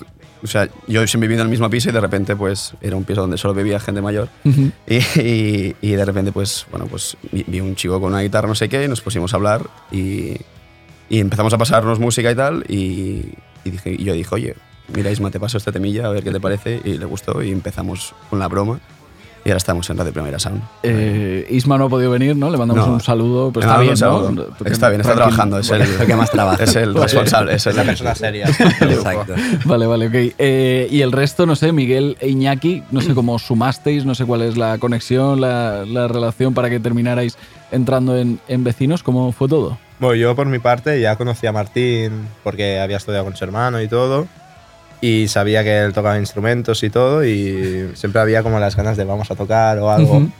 O 0.42 0.46
sea, 0.46 0.68
yo 0.86 1.04
siempre 1.06 1.26
viviendo 1.26 1.42
en 1.42 1.46
el 1.48 1.50
mismo 1.50 1.68
piso 1.68 1.88
y 1.88 1.92
de 1.92 2.00
repente, 2.00 2.36
pues, 2.36 2.72
era 2.80 2.94
un 2.96 3.04
piso 3.04 3.20
donde 3.22 3.36
solo 3.38 3.54
vivía 3.54 3.80
gente 3.80 4.00
mayor. 4.00 4.28
Ujú. 4.44 4.70
Y, 4.86 4.96
y- 5.20 5.76
y 5.80 5.90
de 5.92 6.04
repente, 6.04 6.30
pues, 6.32 6.64
bueno, 6.70 6.86
pues 6.86 7.16
vi, 7.32 7.60
un 7.60 7.74
chico 7.74 8.00
con 8.00 8.12
una 8.12 8.22
guitarra, 8.22 8.46
no 8.48 8.54
sé 8.54 8.68
qué, 8.68 8.84
y 8.84 8.88
nos 8.88 9.00
pusimos 9.00 9.32
a 9.32 9.36
hablar 9.36 9.62
y, 9.90 10.36
y 11.08 11.18
empezamos 11.18 11.52
a 11.52 11.58
pasarnos 11.58 11.98
música 11.98 12.30
y 12.30 12.34
tal. 12.36 12.64
Y, 12.68 13.34
dije, 13.64 13.90
y 13.98 14.04
yo 14.04 14.12
dije, 14.14 14.32
oye, 14.34 14.54
mira, 14.94 15.10
Isma, 15.10 15.30
te 15.30 15.40
paso 15.40 15.58
esta 15.58 15.72
temilla, 15.72 16.06
a 16.06 16.10
ver 16.10 16.22
qué 16.22 16.30
te 16.30 16.40
parece. 16.40 16.80
Y 16.84 16.98
le 16.98 17.04
gustó 17.04 17.42
y 17.42 17.50
empezamos 17.50 18.14
con 18.30 18.38
la 18.38 18.46
broma. 18.48 18.78
Y 19.44 19.50
ahora 19.50 19.58
estamos 19.58 19.88
en 19.88 19.96
Radio 19.96 20.12
Primera 20.12 20.38
Sound. 20.38 20.60
Eh, 20.82 21.46
Isma 21.50 21.78
no 21.78 21.84
ha 21.84 21.88
podido 21.88 22.10
venir, 22.10 22.36
¿no? 22.36 22.50
Le 22.50 22.58
mandamos 22.58 22.86
No. 22.86 22.94
un 22.94 23.00
saludo. 23.00 23.50
Pues 23.52 23.64
está 23.64 23.78
bien, 23.78 23.92
¿no? 23.92 23.96
saludo. 23.96 24.48
Porque 24.58 24.72
Está 24.72 24.88
bien, 24.90 25.00
está 25.00 25.14
trabajando. 25.14 25.58
Es 25.58 25.70
el, 25.70 25.82
el 26.00 26.06
que 26.06 26.16
más 26.16 26.30
trabaja. 26.30 26.62
Es 26.64 26.76
el 26.76 26.94
responsable. 26.94 27.54
Es 27.54 27.64
la 27.66 27.84
persona 27.84 28.14
seria. 28.14 28.46
Exacto. 28.48 29.34
Vale, 29.64 29.86
vale, 29.86 30.06
ok. 30.08 30.34
Eh, 30.38 30.88
y 30.90 31.00
el 31.02 31.12
resto, 31.12 31.46
no 31.46 31.56
sé, 31.56 31.72
Miguel 31.72 32.16
e 32.20 32.28
Iñaki, 32.28 32.82
no 32.90 33.00
sé 33.00 33.14
cómo 33.14 33.38
sumasteis, 33.38 34.04
no 34.04 34.14
sé 34.14 34.24
cuál 34.26 34.42
es 34.42 34.56
la 34.56 34.78
conexión, 34.78 35.40
la, 35.40 35.84
la 35.86 36.08
relación 36.08 36.52
para 36.52 36.68
que 36.68 36.80
terminarais 36.80 37.38
entrando 37.70 38.16
en, 38.18 38.40
en 38.48 38.64
vecinos, 38.64 39.02
¿cómo 39.02 39.32
fue 39.32 39.48
todo? 39.48 39.78
Bueno, 40.00 40.14
yo 40.14 40.36
por 40.36 40.46
mi 40.46 40.58
parte 40.58 41.00
ya 41.00 41.16
conocí 41.16 41.46
a 41.46 41.52
Martín 41.52 42.12
porque 42.44 42.80
había 42.80 42.96
estudiado 42.98 43.24
con 43.24 43.34
su 43.36 43.44
hermano 43.44 43.80
y 43.82 43.88
todo. 43.88 44.26
Y 45.00 45.28
sabía 45.28 45.62
que 45.62 45.78
él 45.80 45.92
tocaba 45.92 46.18
instrumentos 46.18 46.82
y 46.82 46.90
todo. 46.90 47.24
Y 47.24 47.90
siempre 47.94 48.20
había 48.20 48.42
como 48.42 48.58
las 48.58 48.74
ganas 48.76 48.96
de 48.96 49.04
vamos 49.04 49.30
a 49.30 49.34
tocar 49.36 49.78
o 49.78 49.90
algo. 49.90 50.16
Ujú. 50.18 50.30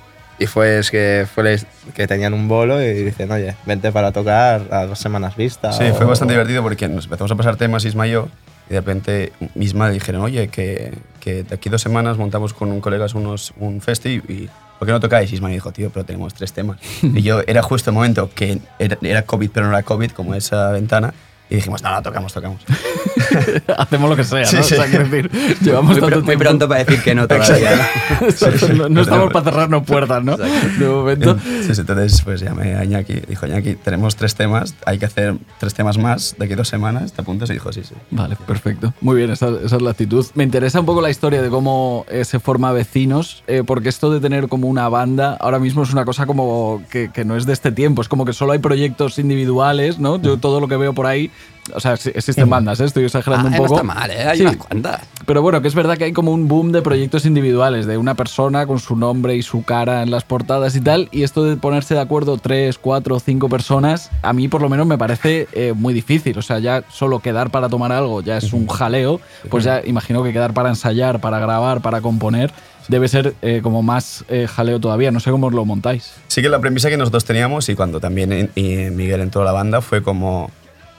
Y 0.41 0.47
fue 0.47 0.79
es 0.79 0.91
que, 0.91 1.27
fue 1.33 1.59
que 1.95 2.07
tenían 2.07 2.33
un 2.33 2.47
bolo 2.47 2.81
y 2.83 2.93
dicen, 3.05 3.31
oye, 3.33 3.57
vente 3.67 3.91
para 3.91 4.13
tocar 4.13 4.63
a 4.71 4.87
dos 4.87 4.99
semanas 4.99 5.37
vista. 5.37 5.73
Sí, 5.73 5.85
o- 5.91 5.95
fue 5.95 6.07
bastante 6.07 6.35
divertido 6.35 6.63
porque 6.63 6.87
nos 6.89 7.05
empezamos 7.05 7.33
a 7.33 7.37
pasar 7.37 7.57
temas 7.57 7.85
Isma 7.85 8.07
y 8.07 8.13
yo 8.13 8.29
y 8.71 8.75
de 8.75 8.81
repente 8.81 9.33
Isma 9.57 9.91
dijeron, 9.91 10.23
oye, 10.23 10.47
que, 10.49 10.93
que 11.21 11.43
de 11.43 11.55
aquí 11.55 11.69
dos 11.71 11.83
semanas 11.83 12.19
montamos 12.19 12.53
con 12.55 12.71
un 12.71 12.81
colega 12.81 13.07
unos, 13.15 13.53
un 13.59 13.81
festi 13.81 14.21
y 14.29 14.49
¿por 14.79 14.87
qué 14.87 14.93
no 14.93 15.01
tocáis? 15.01 15.41
Me 15.41 15.51
dijo, 15.51 15.73
tío, 15.73 15.91
pero 15.91 16.05
tenemos 16.05 16.35
tres 16.35 16.53
temas. 16.53 16.79
y 17.03 17.23
yo 17.23 17.41
era 17.49 17.63
justo 17.63 17.91
el 17.91 17.95
momento 17.95 18.31
que 18.33 18.59
era, 18.79 18.97
era 19.03 19.23
COVID 19.23 19.51
pero 19.53 19.67
no 19.67 19.73
era 19.73 19.83
COVID, 19.83 20.11
como 20.13 20.35
esa 20.37 20.71
ventana, 20.71 21.15
y 21.51 21.57
dijimos, 21.57 21.83
no, 21.83 21.91
no, 21.93 22.03
tocamos, 22.03 22.33
tocamos. 22.33 22.61
Hacemos 23.79 24.11
lo 24.11 24.17
que 24.17 24.25
sea, 24.25 24.41
¿no? 24.41 24.47
Sí, 24.47 24.57
sí. 24.63 24.75
O 24.75 24.77
sea, 24.77 24.87
quiero 24.87 25.05
decir, 25.09 25.31
llevamos 25.61 25.93
Muy, 25.93 26.01
tanto 26.01 26.17
pr- 26.17 26.19
muy 26.21 26.27
tiempo- 26.27 26.45
pronto 26.45 26.69
para 26.69 26.85
decir 26.85 27.03
que 27.03 27.15
no 27.15 27.27
todavía. 27.29 27.89
No, 28.77 28.89
no 28.89 29.01
estamos 29.03 29.33
para 29.33 29.45
cerrarnos 29.45 29.83
puertas, 29.85 30.23
¿no? 30.23 30.37
De 30.37 30.87
momento. 30.87 31.37
Sí, 31.63 31.75
sí, 31.75 31.81
entonces 31.81 32.21
pues 32.23 32.41
llamé 32.41 32.75
a 32.77 32.85
Iñaki, 32.85 33.15
dijo, 33.29 33.47
Iñaki, 33.47 33.75
tenemos 33.77 34.17
tres 34.17 34.35
temas, 34.35 34.75
hay 34.87 34.99
que 34.99 35.07
hacer 35.07 35.35
tres 35.59 35.75
temas 35.75 35.99
más 35.99 36.37
de 36.39 36.45
aquí 36.45 36.55
dos 36.55 36.69
semanas, 36.69 37.13
¿te 37.13 37.23
apuntas? 37.23 37.51
Y 37.51 37.55
dijo, 37.55 37.73
sí, 37.73 37.83
sí. 37.85 37.95
Vale, 38.11 38.37
perfecto. 38.47 38.93
Muy 39.01 39.17
bien, 39.17 39.31
esa, 39.31 39.49
esa 39.65 39.77
es 39.77 39.83
la 39.83 39.91
actitud. 39.91 40.25
Me 40.35 40.45
interesa 40.45 40.81
un 40.81 40.87
poco 40.87 41.01
la 41.01 41.11
historia 41.11 41.43
de 41.43 41.49
cómo 41.49 42.05
eh, 42.09 42.25
se 42.25 42.41
forma 42.41 42.73
Vecinos, 42.73 43.43
eh, 43.47 43.63
porque 43.67 43.89
esto 43.89 44.11
de 44.11 44.21
tener 44.21 44.49
como 44.49 44.69
una 44.69 44.89
banda 44.89 45.37
ahora 45.41 45.59
mismo 45.59 45.83
es 45.83 45.93
una 45.93 46.05
cosa 46.05 46.27
como 46.27 46.83
que, 46.91 47.11
que 47.13 47.25
no 47.25 47.37
es 47.37 47.47
de 47.47 47.53
este 47.53 47.73
tiempo, 47.73 48.03
es 48.03 48.09
como 48.09 48.25
que 48.25 48.33
solo 48.33 48.53
hay 48.53 48.59
proyectos 48.59 49.19
individuales, 49.19 49.99
¿no? 49.99 50.21
Yo 50.21 50.39
todo 50.39 50.61
lo 50.61 50.69
que 50.69 50.77
veo 50.77 50.93
por 50.93 51.07
ahí, 51.07 51.31
o 51.75 51.81
sea, 51.81 51.93
existen 51.95 52.49
bandas, 52.49 52.81
¿eh? 52.81 52.87
estoy 52.87 53.05
exagerando 53.05 53.49
Ah, 53.49 53.51
un 53.51 53.57
no 53.57 53.63
poco. 53.63 53.75
está 53.75 53.83
mal, 53.85 54.11
¿eh? 54.11 54.23
Hay 54.27 54.39
Sí. 54.39 54.43
unas 54.45 54.57
cuantas. 54.57 55.01
Pero 55.27 55.43
bueno, 55.43 55.61
que 55.61 55.69
es 55.69 55.75
verdad 55.75 55.99
que 55.99 56.05
hay 56.05 56.13
como 56.15 56.33
un 56.33 56.49
boom 56.49 56.73
de 56.73 56.81
proyectos 56.81 57.27
individuales, 57.27 57.85
de 57.87 57.99
una 57.99 58.15
persona 58.15 58.67
con 58.67 58.79
su 58.79 58.97
nombre 58.97 59.37
y 59.37 59.43
su 59.43 59.63
cara 59.65 60.03
en 60.03 60.11
las 60.11 60.25
portadas 60.25 60.75
y 60.77 60.81
tal, 60.81 61.11
y 61.13 61.25
esto 61.25 61.45
de 61.45 61.57
ponerse 61.59 61.93
de 61.93 62.01
acuerdo 62.01 62.39
tres, 62.39 62.79
cuatro, 62.79 63.21
cinco 63.21 63.51
personas, 63.51 64.11
a 64.23 64.33
mí 64.33 64.49
por 64.49 64.63
lo 64.63 64.71
menos 64.71 64.87
me 64.87 64.97
parece 64.97 65.47
eh, 65.53 65.75
muy 65.77 65.93
difícil. 65.93 66.39
O 66.39 66.43
sea, 66.43 66.59
ya 66.59 66.85
solo 66.91 67.19
quedar 67.21 67.51
para 67.51 67.69
tomar 67.69 67.93
algo 67.93 68.23
ya 68.23 68.39
es 68.39 68.55
un 68.55 68.67
jaleo, 68.67 69.21
pues 69.51 69.65
ya 69.65 69.83
imagino 69.85 70.23
que 70.23 70.33
quedar 70.33 70.55
para 70.55 70.71
ensayar, 70.71 71.21
para 71.21 71.39
grabar, 71.39 71.83
para 71.83 72.01
componer, 72.01 72.51
debe 72.89 73.09
ser 73.09 73.35
eh, 73.43 73.61
como 73.63 73.83
más 73.83 74.25
eh, 74.31 74.47
jaleo 74.51 74.81
todavía. 74.81 75.11
No 75.11 75.21
sé 75.21 75.31
cómo 75.31 75.49
os 75.49 75.53
lo 75.53 75.67
montáis. 75.67 76.15
Sí 76.29 76.41
que 76.41 76.49
la 76.49 76.61
premisa 76.61 76.89
que 76.89 76.97
nosotros 76.97 77.27
teníamos 77.27 77.69
y 77.69 77.75
cuando 77.75 78.01
también 78.01 78.33
en- 78.33 78.51
y 78.55 78.91
Miguel 78.91 79.21
entró 79.21 79.43
a 79.43 79.45
la 79.45 79.53
banda 79.53 79.83
fue 79.83 80.03
como 80.03 80.51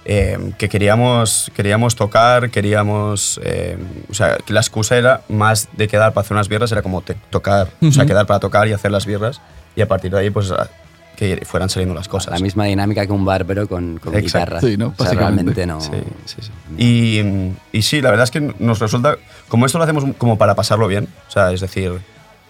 eh, 0.06 0.54
que 0.58 0.70
queríamos, 0.70 1.52
queríamos 1.56 1.96
tocar, 1.96 2.50
queríamos... 2.50 3.40
eh, 3.44 3.78
o 4.10 4.14
sea, 4.14 4.38
que 4.46 4.54
la 4.54 4.60
excusa 4.62 4.98
era 4.98 5.22
más 5.30 5.68
de 5.74 5.88
quedar 5.88 6.14
para 6.14 6.24
hacer 6.26 6.36
unas 6.36 6.48
birras, 6.50 6.72
era 6.72 6.82
como 6.82 7.02
te- 7.02 7.16
tocar, 7.30 7.70
o 7.82 7.92
sea, 7.92 8.06
quedar 8.06 8.26
para 8.26 8.40
tocar 8.40 8.68
y 8.68 8.74
hacer 8.74 8.92
las 8.92 9.06
birras 9.06 9.42
y 9.76 9.82
a 9.82 9.88
partir 9.88 10.12
de 10.12 10.20
ahí 10.20 10.30
pues 10.30 10.52
a- 10.52 10.70
que 11.16 11.42
fueran 11.46 11.68
saliendo 11.70 11.94
las 11.94 12.08
cosas. 12.08 12.32
La 12.34 12.40
misma 12.40 12.64
dinámica 12.64 13.06
que 13.06 13.12
un 13.12 13.26
bar, 13.26 13.44
pero 13.46 13.68
con, 13.68 13.98
con 14.00 14.14
guitarra. 14.16 14.62
Sí, 14.62 14.78
¿no? 14.78 14.88
O 14.88 14.96
sea, 14.96 15.06
Básicamente. 15.08 15.54
realmente 15.54 15.66
no. 15.66 15.82
Sí, 15.82 15.92
sí, 16.26 16.38
sí. 16.42 16.52
Y, 16.78 17.78
y 17.78 17.82
sí, 17.82 18.02
la 18.02 18.10
verdad 18.10 18.24
es 18.24 18.32
que 18.32 18.40
nos 18.60 18.80
resulta, 18.80 19.18
como 19.50 19.66
esto 19.66 19.78
lo 19.80 19.84
hacemos 19.84 20.06
como 20.18 20.38
para 20.38 20.56
pasarlo 20.56 20.88
bien, 20.88 21.10
o 21.28 21.32
sea, 21.32 21.52
es 21.52 21.60
decir, 21.60 21.92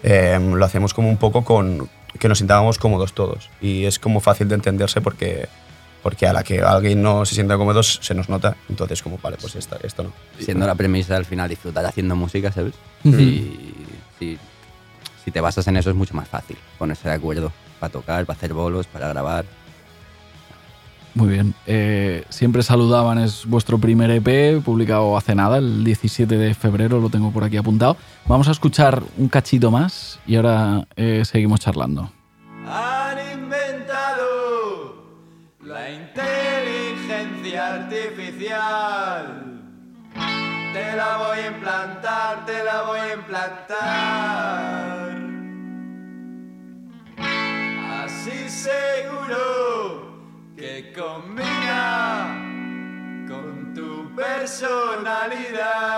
eh, 0.04 0.38
lo 0.54 0.64
hacemos 0.64 0.94
como 0.94 1.08
un 1.08 1.16
poco 1.16 1.42
con 1.44 1.88
que 2.20 2.28
nos 2.28 2.38
sintábamos 2.38 2.78
cómodos 2.78 3.12
todos. 3.12 3.50
Y 3.60 3.86
es 3.86 3.98
como 3.98 4.20
fácil 4.20 4.48
de 4.48 4.54
entenderse 4.54 5.00
porque, 5.00 5.48
porque 6.02 6.26
a 6.26 6.32
la 6.32 6.42
que 6.42 6.60
alguien 6.62 7.02
no 7.02 7.24
se 7.26 7.34
sienta 7.34 7.56
cómodo 7.56 7.82
se 7.82 8.14
nos 8.14 8.28
nota, 8.28 8.56
entonces 8.68 9.02
como, 9.02 9.18
vale, 9.18 9.36
pues 9.40 9.54
esta- 9.56 9.78
esto 9.82 10.02
no. 10.04 10.12
Siendo 10.38 10.66
la 10.66 10.74
premisa 10.74 11.16
al 11.16 11.24
final 11.24 11.48
disfrutar 11.48 11.84
haciendo 11.86 12.16
música, 12.16 12.50
¿sabes? 12.52 12.74
Ujú. 13.04 13.18
Y 13.18 13.74
si, 14.18 14.38
si 15.24 15.30
te 15.30 15.40
basas 15.40 15.66
en 15.68 15.76
eso 15.76 15.90
es 15.90 15.96
mucho 15.96 16.14
más 16.14 16.28
fácil 16.28 16.56
ponerse 16.78 17.08
de 17.08 17.14
acuerdo 17.14 17.52
para 17.78 17.92
tocar, 17.92 18.26
para 18.26 18.36
hacer 18.36 18.52
bolos, 18.54 18.86
para 18.86 19.08
grabar. 19.08 19.44
Muy 21.14 21.28
bien. 21.28 21.54
Eh, 21.66 22.24
siempre 22.28 22.62
saludaban, 22.62 23.18
es 23.18 23.44
vuestro 23.44 23.78
primer 23.78 24.10
EP, 24.12 24.60
publicado 24.64 25.16
hace 25.16 25.34
nada, 25.34 25.58
el 25.58 25.82
17 25.82 26.38
de 26.38 26.54
febrero, 26.54 27.00
lo 27.00 27.10
tengo 27.10 27.32
por 27.32 27.42
aquí 27.42 27.56
apuntado. 27.56 27.96
Vamos 28.26 28.46
a 28.46 28.52
escuchar 28.52 29.02
un 29.18 29.28
cachito 29.28 29.72
más 29.72 30.20
y 30.24 30.36
ahora 30.36 30.86
eh, 30.94 31.22
seguimos 31.24 31.58
charlando. 31.60 32.12
Han 32.68 33.18
artificial. 37.60 39.26
Te 40.72 40.96
la 40.96 41.16
voy 41.18 41.38
a 41.38 41.46
implantar, 41.48 42.46
te 42.46 42.64
la 42.64 42.82
voy 42.82 43.00
a 43.00 43.14
implantar. 43.14 45.10
Así 48.04 48.48
seguro 48.48 49.42
que 50.56 50.92
combina 50.92 52.40
personalidad. 54.20 55.89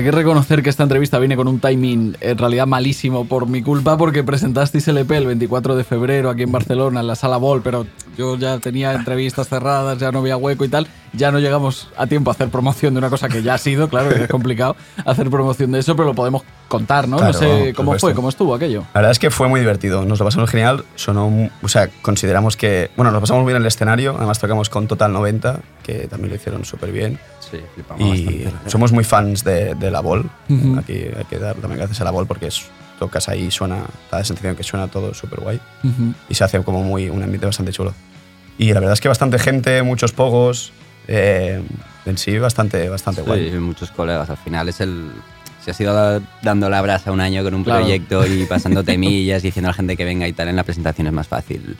Hay 0.00 0.04
que 0.04 0.12
reconocer 0.12 0.62
que 0.62 0.70
esta 0.70 0.82
entrevista 0.82 1.18
viene 1.18 1.36
con 1.36 1.46
un 1.46 1.60
timing 1.60 2.16
en 2.22 2.38
realidad 2.38 2.66
malísimo 2.66 3.26
por 3.26 3.46
mi 3.46 3.60
culpa 3.60 3.98
porque 3.98 4.24
presentasteis 4.24 4.88
el 4.88 4.96
EP 4.96 5.10
el 5.10 5.26
24 5.26 5.76
de 5.76 5.84
febrero 5.84 6.30
aquí 6.30 6.44
en 6.44 6.50
Barcelona 6.50 7.00
en 7.00 7.06
la 7.06 7.16
sala 7.16 7.36
Ball, 7.36 7.60
pero 7.60 7.86
yo 8.16 8.38
ya 8.38 8.58
tenía 8.60 8.94
entrevistas 8.94 9.50
cerradas, 9.50 9.98
ya 9.98 10.10
no 10.10 10.20
había 10.20 10.38
hueco 10.38 10.64
y 10.64 10.70
tal. 10.70 10.86
Ya 11.12 11.30
no 11.30 11.38
llegamos 11.38 11.90
a 11.98 12.06
tiempo 12.06 12.30
a 12.30 12.32
hacer 12.32 12.48
promoción 12.48 12.94
de 12.94 12.98
una 12.98 13.10
cosa 13.10 13.28
que 13.28 13.42
ya 13.42 13.52
ha 13.52 13.58
sido, 13.58 13.90
claro, 13.90 14.08
que 14.08 14.22
es 14.22 14.28
complicado 14.30 14.74
hacer 15.04 15.28
promoción 15.28 15.70
de 15.72 15.80
eso, 15.80 15.94
pero 15.94 16.08
lo 16.08 16.14
podemos 16.14 16.44
contar, 16.68 17.06
¿no? 17.06 17.18
Claro, 17.18 17.34
no 17.34 17.38
sé 17.38 17.74
cómo 17.74 17.98
fue, 17.98 18.14
cómo 18.14 18.30
estuvo 18.30 18.54
aquello. 18.54 18.84
La 18.94 19.00
verdad 19.00 19.10
es 19.10 19.18
que 19.18 19.30
fue 19.30 19.48
muy 19.48 19.60
divertido, 19.60 20.06
nos 20.06 20.18
lo 20.18 20.24
pasamos 20.24 20.48
genial, 20.48 20.82
sonó, 20.94 21.50
o 21.62 21.68
sea, 21.68 21.90
consideramos 22.00 22.56
que, 22.56 22.90
bueno, 22.96 23.10
nos 23.10 23.18
lo 23.18 23.20
pasamos 23.20 23.42
muy 23.42 23.50
bien 23.50 23.56
en 23.56 23.64
el 23.64 23.68
escenario, 23.68 24.14
además 24.16 24.38
tocamos 24.38 24.70
con 24.70 24.86
Total 24.86 25.12
90, 25.12 25.60
que 25.82 26.06
también 26.06 26.30
lo 26.30 26.36
hicieron 26.36 26.64
súper 26.64 26.90
bien. 26.90 27.18
Sí, 27.50 27.58
flipamos 27.74 28.18
Y 28.18 28.44
bastante. 28.44 28.70
somos 28.70 28.92
muy 28.92 29.04
fans 29.04 29.42
de, 29.44 29.74
de 29.74 29.90
la 29.90 30.00
Bol, 30.00 30.28
Ujú. 30.48 30.78
aquí 30.78 30.92
hay 30.94 31.24
que 31.28 31.38
dar 31.38 31.56
también 31.56 31.78
gracias 31.78 32.00
a 32.00 32.04
la 32.04 32.10
Bol 32.10 32.26
porque 32.26 32.46
es, 32.46 32.62
tocas 32.98 33.28
ahí 33.28 33.44
y 33.46 33.50
suena, 33.50 33.76
da 34.10 34.18
la 34.18 34.24
sensación 34.24 34.54
que 34.56 34.62
suena 34.62 34.88
todo 34.88 35.14
súper 35.14 35.40
guay 35.40 35.60
y 36.28 36.34
se 36.34 36.44
hace 36.44 36.62
como 36.62 36.82
muy, 36.82 37.08
un 37.08 37.22
ambiente 37.22 37.46
bastante 37.46 37.72
chulo. 37.72 37.94
Y 38.58 38.68
la 38.74 38.80
verdad 38.80 38.92
es 38.92 39.00
que 39.00 39.08
bastante 39.08 39.38
gente, 39.38 39.82
muchos 39.82 40.12
pogos, 40.12 40.72
eh, 41.08 41.62
en 42.04 42.18
sí 42.18 42.38
bastante, 42.38 42.88
bastante 42.90 43.22
guay. 43.22 43.50
Sí, 43.50 43.56
muchos 43.58 43.90
colegas. 43.90 44.28
Al 44.28 44.36
final 44.36 44.68
es 44.68 44.80
el. 44.82 45.10
Se 45.64 45.70
ha 45.70 45.74
sido 45.74 46.20
dando 46.42 46.68
la 46.68 46.82
brasa 46.82 47.10
un 47.10 47.20
año 47.22 47.42
con 47.42 47.54
un 47.54 47.64
Claro. 47.64 47.80
proyecto 47.80 48.26
y 48.26 48.44
pasando 48.44 48.84
temillas, 48.84 49.42
diciendo 49.42 49.68
a 49.68 49.70
la 49.70 49.74
gente 49.74 49.96
que 49.96 50.04
venga 50.04 50.28
y 50.28 50.34
tal. 50.34 50.48
En 50.48 50.56
la 50.56 50.64
presentación 50.64 51.06
es 51.06 51.12
más 51.14 51.26
fácil 51.26 51.76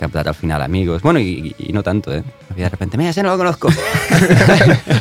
captar 0.00 0.26
al 0.26 0.34
final 0.34 0.60
amigos. 0.62 1.02
Bueno, 1.02 1.20
y, 1.20 1.54
y 1.58 1.72
no 1.72 1.82
tanto, 1.82 2.12
¿eh? 2.12 2.24
Y 2.56 2.60
de 2.60 2.68
repente, 2.68 2.96
mira, 2.98 3.10
ese 3.10 3.22
no 3.22 3.28
lo 3.30 3.36
conozco. 3.38 3.68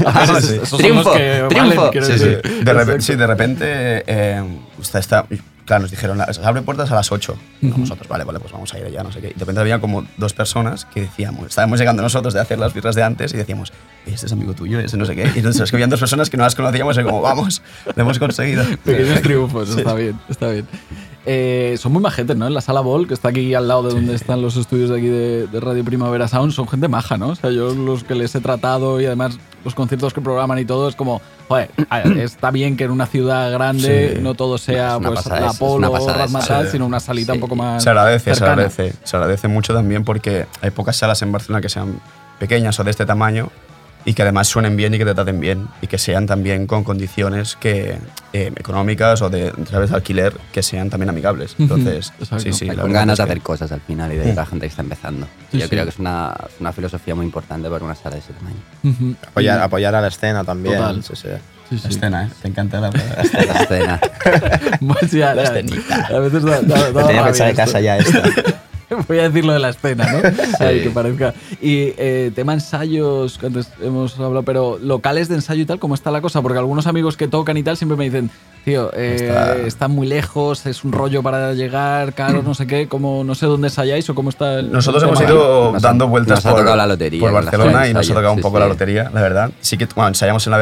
Ah, 0.06 0.26
sí, 0.26 0.32
esos- 0.32 0.46
sí. 0.46 0.56
esos 0.56 0.70
son 0.70 0.80
Triunfo, 0.80 1.14
que 1.14 1.46
triunfo. 1.50 1.86
valen, 1.88 2.04
Sí. 2.04 2.12
De, 2.20 2.42
repe- 2.42 2.82
Exacto. 2.82 3.02
sí, 3.02 3.16
de 3.16 3.28
repente, 3.28 3.66
eh, 4.08 4.44
está, 4.82 5.00
está- 5.00 5.26
claro, 5.66 5.82
nos 5.84 5.92
dijeron, 5.92 6.20
se 6.32 6.44
abre 6.46 6.62
puertas 6.62 6.92
a 6.92 6.96
las 6.96 7.12
8. 7.12 7.36
No, 7.62 7.70
Ujú. 7.70 7.80
Nosotros, 7.82 8.08
vale, 8.08 8.24
vale, 8.24 8.40
pues 8.40 8.52
vamos 8.52 8.74
a 8.74 8.80
ir 8.80 8.86
allá, 8.86 9.04
no 9.04 9.12
sé 9.12 9.20
qué. 9.22 9.28
Y 9.28 9.34
de 9.34 9.40
repente 9.40 9.62
había 9.62 9.80
como 9.80 10.06
dos 10.18 10.34
personas 10.34 10.86
que 10.86 11.02
decíamos, 11.02 11.48
estábamos 11.48 11.80
llegando 11.80 12.02
nosotros 12.02 12.34
de 12.34 12.40
hacer 12.40 12.58
las 12.60 12.74
birras 12.74 12.96
de 12.96 13.04
antes 13.04 13.34
y 13.34 13.38
decíamos, 13.38 13.72
este 14.06 14.26
es 14.26 14.32
amigo 14.32 14.54
tuyo, 14.54 14.80
ese 14.80 14.98
no 14.98 15.06
sé 15.06 15.16
qué. 15.16 15.24
Y 15.36 15.38
entonces 15.40 15.62
es 15.62 15.70
que 15.72 15.76
habían 15.78 15.90
dos 15.90 16.00
personas 16.00 16.30
que 16.30 16.38
no 16.38 16.44
las 16.44 16.56
conocíamos 16.56 16.98
y 16.98 17.04
como, 17.04 17.22
vamos, 17.22 17.62
lo 17.96 18.02
hemos 18.02 18.18
conseguido. 18.20 18.64
Pequeños 18.84 19.22
triunfos, 19.24 19.70
Sí. 19.70 19.80
está 19.80 19.94
bien, 19.94 20.20
está 20.30 20.50
bien. 20.50 20.66
Eh, 21.26 21.76
son 21.78 21.92
muy 21.92 22.02
majetes, 22.02 22.36
¿no? 22.38 22.48
En 22.48 22.54
la 22.54 22.62
sala 22.62 22.80
Ball, 22.82 23.08
que 23.08 23.14
está 23.14 23.30
aquí 23.30 23.54
al 23.54 23.68
lado 23.68 23.84
de 23.84 23.94
donde 23.94 24.16
están 24.16 24.42
los 24.42 24.56
estudios 24.56 24.90
de 24.90 24.98
aquí 24.98 25.08
de, 25.08 25.48
de 25.48 25.60
Radio 25.60 25.84
Primavera 25.84 26.28
Sound, 26.28 26.54
son 26.54 26.68
gente 26.68 26.88
maja, 26.88 27.18
¿no? 27.18 27.30
O 27.30 27.36
sea, 27.36 27.52
yo 27.52 27.74
los 27.76 28.04
que 28.04 28.16
les 28.16 28.34
he 28.36 28.40
tratado 28.42 29.00
y 29.02 29.06
además 29.06 29.38
los 29.66 29.76
conciertos 29.76 30.14
que 30.14 30.22
programan 30.22 30.58
y 30.60 30.66
todo, 30.66 30.88
es 30.88 30.96
como, 30.96 31.22
joder, 31.50 31.70
está 32.18 32.52
bien 32.52 32.78
que 32.78 32.86
en 32.86 32.92
una 32.92 33.06
ciudad 33.06 33.52
grande 33.52 34.14
Sí. 34.16 34.22
no 34.22 34.34
todo 34.34 34.58
sea 34.58 34.98
pues 35.00 35.26
la 35.26 35.52
Polo, 35.54 35.96
eso. 35.98 36.08
Razzmatazz, 36.14 36.66
Sí. 36.68 36.72
sino 36.74 36.86
una 36.86 37.00
salita 37.02 37.34
un 37.34 37.42
poco 37.42 37.56
más 37.56 37.84
Se 37.84 37.90
agradece, 37.90 38.34
cercana. 38.34 38.70
se 38.70 38.82
agradece. 38.82 38.94
Se 39.04 39.18
agradece 39.18 39.48
mucho 39.50 39.74
también 39.74 40.06
porque 40.06 40.46
hay 40.62 40.72
pocas 40.72 40.96
salas 40.96 41.22
en 41.22 41.32
Barcelona 41.34 41.62
que 41.62 41.70
sean 41.70 42.00
pequeñas 42.40 42.80
o 42.80 42.84
de 42.86 42.92
este 42.92 43.06
tamaño 43.06 43.50
y 44.06 44.14
que 44.14 44.22
además 44.22 44.48
suenen 44.48 44.76
bien 44.78 44.94
y 44.94 44.98
que 44.98 45.06
te 45.06 45.14
traten 45.14 45.40
bien 45.40 45.68
y 45.82 45.88
que 45.88 45.98
sean 45.98 46.26
también 46.26 46.68
con 46.68 46.84
condiciones 46.84 47.56
que, 47.58 47.98
eh, 48.34 48.52
económicas 48.56 49.22
o 49.22 49.30
de, 49.30 49.52
¿sabes? 49.70 49.92
alquiler 49.92 50.34
que 50.54 50.64
sean 50.64 50.90
también 50.90 51.10
amigables. 51.10 51.56
Entonces, 51.60 52.14
exacto. 52.20 52.40
sí, 52.40 52.54
sí. 52.54 52.66
La 52.66 52.76
con 52.82 52.92
ganas 52.94 53.18
de 53.18 53.24
que- 53.26 53.32
hacer 53.32 53.42
cosas 53.44 53.72
al 53.72 53.82
final 53.82 54.12
y 54.14 54.18
de 54.18 54.34
la 54.34 54.46
gente 54.46 54.66
que 54.66 54.70
está 54.70 54.82
empezando. 54.82 55.28
Sí, 55.52 55.58
Yo 55.60 55.66
sí. 55.66 55.70
creo 55.70 55.84
que 55.84 55.90
es 55.90 56.00
una, 56.00 56.34
una 56.60 56.72
filosofía 56.72 57.14
muy 57.14 57.26
importante 57.26 57.70
para 57.70 57.84
una 57.84 57.96
sala 57.96 58.16
de 58.16 58.22
ese 58.22 58.34
tamaño. 58.34 59.16
Apoyar, 59.28 59.62
apoyar 59.62 59.94
a 59.96 60.02
la 60.02 60.08
escena 60.08 60.44
también. 60.44 60.78
Total. 60.78 61.04
sí, 61.04 61.14
sí. 61.16 61.28
Sí, 61.70 61.78
sí. 61.78 61.84
La 61.84 61.90
escena, 61.90 62.24
¿eh? 62.26 62.30
Te 62.42 62.48
encanta 62.48 62.80
la. 62.80 62.90
La 62.90 63.62
escena. 63.62 64.00
La 64.82 65.36
ya. 65.36 65.44
escenita. 65.44 66.08
A 66.08 66.20
veces 66.20 66.42
da, 66.44 66.62
da- 66.62 66.92
da 66.92 67.06
Tenía 67.08 67.24
pensado 67.26 67.50
de 67.50 67.56
casa 67.56 67.80
ya 67.80 67.98
esta. 67.98 68.24
Voy 69.08 69.20
a 69.20 69.24
decir 69.30 69.46
lo 69.46 69.54
de 69.54 69.60
la 69.60 69.70
escena, 69.70 70.06
¿no? 70.12 70.20
Ay, 70.60 70.82
que 70.84 70.90
parezca. 70.90 71.34
Y 71.62 71.94
eh, 71.98 72.32
tema 72.36 72.54
ensayos, 72.54 73.38
que 73.38 73.48
antes 73.48 73.70
hemos 73.82 74.16
hablado, 74.20 74.44
pero 74.44 74.78
locales 74.82 75.28
de 75.30 75.36
ensayo 75.36 75.62
y 75.62 75.66
tal, 75.66 75.80
¿cómo 75.80 75.96
está 75.96 76.12
la 76.12 76.22
cosa? 76.22 76.42
Porque 76.42 76.58
algunos 76.60 76.88
amigos 76.88 77.16
que 77.18 77.28
tocan 77.28 77.58
y 77.58 77.64
tal 77.64 77.78
siempre 77.78 77.98
me 77.98 78.06
dicen, 78.06 78.30
tío, 78.66 78.92
eh, 78.96 79.16
Está- 79.20 79.56
está... 79.58 79.88
muy 79.88 80.08
lejos, 80.08 80.66
es 80.66 80.84
un 80.84 80.92
rollo 80.92 81.22
para 81.24 81.54
llegar, 81.54 82.14
caro, 82.14 82.42
no 82.44 82.54
sé 82.54 82.68
qué, 82.68 82.88
como 82.88 83.24
no 83.24 83.36
sé 83.36 83.46
dónde 83.46 83.68
ensayáis 83.68 84.10
o 84.10 84.16
cómo 84.16 84.30
está 84.30 84.60
el 84.60 84.72
Nosotros 84.72 85.04
el 85.04 85.10
hemos 85.10 85.20
tema. 85.20 85.32
ido 85.32 85.72
Nos 85.74 85.82
dando 85.82 86.08
vueltas 86.08 86.38
nos 86.40 86.46
ha 86.46 86.50
por, 86.52 86.60
tocado 86.60 86.76
la 86.78 86.88
lotería 86.88 87.20
por 87.20 87.32
Barcelona 87.32 87.88
y 87.88 87.94
nos 87.94 88.10
ha 88.10 88.14
tocado 88.14 88.32
un 88.34 88.38
sí, 88.40 88.44
poco 88.44 88.58
sí. 88.58 88.62
la 88.62 88.68
lotería, 88.68 89.12
la 89.14 89.22
verdad. 89.22 89.52
Sí 89.62 89.78
que 89.78 89.88
bueno, 89.96 90.10
ensayamos 90.10 90.46
en 90.48 90.52
la 90.52 90.58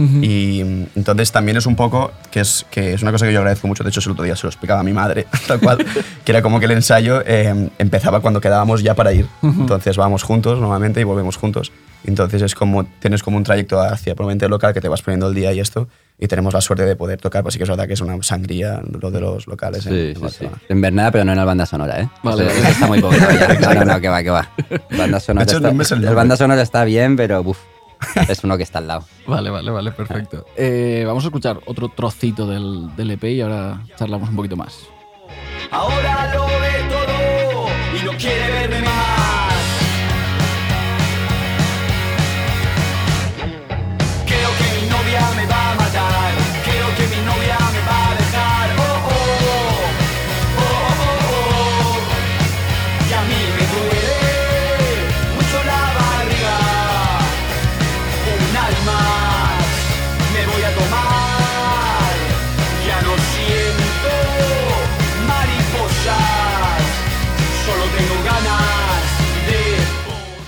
Ujú. 0.00 0.18
y 0.22 0.60
entonces 0.96 1.30
también 1.32 1.56
es 1.58 1.66
un 1.66 1.76
poco, 1.76 2.10
que 2.30 2.40
es, 2.40 2.64
que 2.70 2.94
es 2.94 3.02
una 3.02 3.12
cosa 3.12 3.26
que 3.26 3.32
yo 3.32 3.38
agradezco 3.40 3.68
mucho, 3.68 3.84
de 3.84 3.90
hecho 3.90 4.00
el 4.00 4.12
otro 4.12 4.24
día 4.24 4.34
se 4.36 4.44
lo 4.44 4.48
explicaba 4.50 4.80
a 4.80 4.82
mi 4.82 4.92
madre, 4.92 5.26
tal 5.46 5.60
cual, 5.60 5.78
que 6.24 6.32
era 6.32 6.42
como 6.42 6.58
que 6.58 6.66
el 6.66 6.72
ensayo 6.72 7.22
eh, 7.26 7.68
empezaba 7.78 8.20
cuando 8.20 8.40
quedábamos 8.40 8.82
ya 8.82 8.94
para 8.94 9.12
ir. 9.12 9.26
Entonces 9.42 9.96
vamos 9.96 10.22
juntos 10.22 10.58
normalmente 10.58 11.00
y 11.00 11.04
volvemos 11.04 11.36
juntos. 11.36 11.72
Entonces 12.04 12.40
es 12.40 12.54
como, 12.54 12.84
tienes 12.84 13.22
como 13.22 13.36
un 13.36 13.44
trayecto 13.44 13.78
hacia 13.80 14.14
probablemente 14.14 14.46
el 14.46 14.50
local 14.50 14.72
que 14.72 14.80
te 14.80 14.88
vas 14.88 15.02
poniendo 15.02 15.28
el 15.28 15.34
día 15.34 15.52
y 15.52 15.60
esto. 15.60 15.86
Y 16.18 16.28
tenemos 16.28 16.52
la 16.52 16.60
suerte 16.60 16.84
de 16.84 16.96
poder 16.96 17.18
tocar, 17.18 17.42
pues 17.42 17.54
sí 17.54 17.58
que 17.58 17.64
es 17.64 17.70
verdad 17.70 17.86
que 17.86 17.94
es 17.94 18.00
una 18.02 18.22
sangría 18.22 18.82
lo 19.00 19.10
de 19.10 19.20
los 19.20 19.46
locales 19.46 19.86
en, 19.86 19.92
Sí, 19.92 19.98
en 19.98 20.06
sí, 20.08 20.14
sí. 20.16 20.20
Barcelona. 20.22 20.56
En 20.68 20.80
Bernada, 20.80 21.10
pero 21.10 21.24
no 21.24 21.32
en 21.32 21.38
la 21.38 21.44
banda 21.46 21.64
sonora, 21.66 22.00
¿eh? 22.00 22.08
Vale, 22.22 22.44
vale. 22.44 22.58
eso 22.58 22.68
está 22.68 22.86
muy 22.86 23.00
poco. 23.00 23.14
No, 23.60 23.74
no, 23.74 23.84
no, 23.84 24.00
que 24.00 24.08
va, 24.08 24.22
que 24.22 24.30
va. 24.30 24.50
Banda 24.96 25.18
sonora 25.20 25.44
hecho, 25.44 25.56
está, 25.56 25.70
es 25.70 25.92
el 25.92 26.04
el 26.04 26.14
banda 26.14 26.36
sonora 26.36 26.60
está 26.62 26.84
bien, 26.84 27.16
pero 27.16 27.40
uf, 27.42 27.58
es 28.28 28.44
uno 28.44 28.56
que 28.56 28.62
está 28.62 28.78
al 28.78 28.88
lado. 28.88 29.04
Vale, 29.26 29.50
vale, 29.50 29.70
vale, 29.70 29.92
perfecto. 29.92 30.46
Eh, 30.56 31.04
vamos 31.06 31.24
a 31.24 31.28
escuchar 31.28 31.60
otro 31.66 31.88
trocito 31.88 32.46
del, 32.46 32.94
del 32.96 33.10
EP 33.12 33.24
y 33.24 33.40
ahora 33.40 33.82
charlamos 33.96 34.28
un 34.28 34.36
poquito 34.36 34.56
más. 34.56 34.78
Ahora 35.70 36.34
lo 36.34 36.46
ve 36.46 36.88
todo 36.90 36.99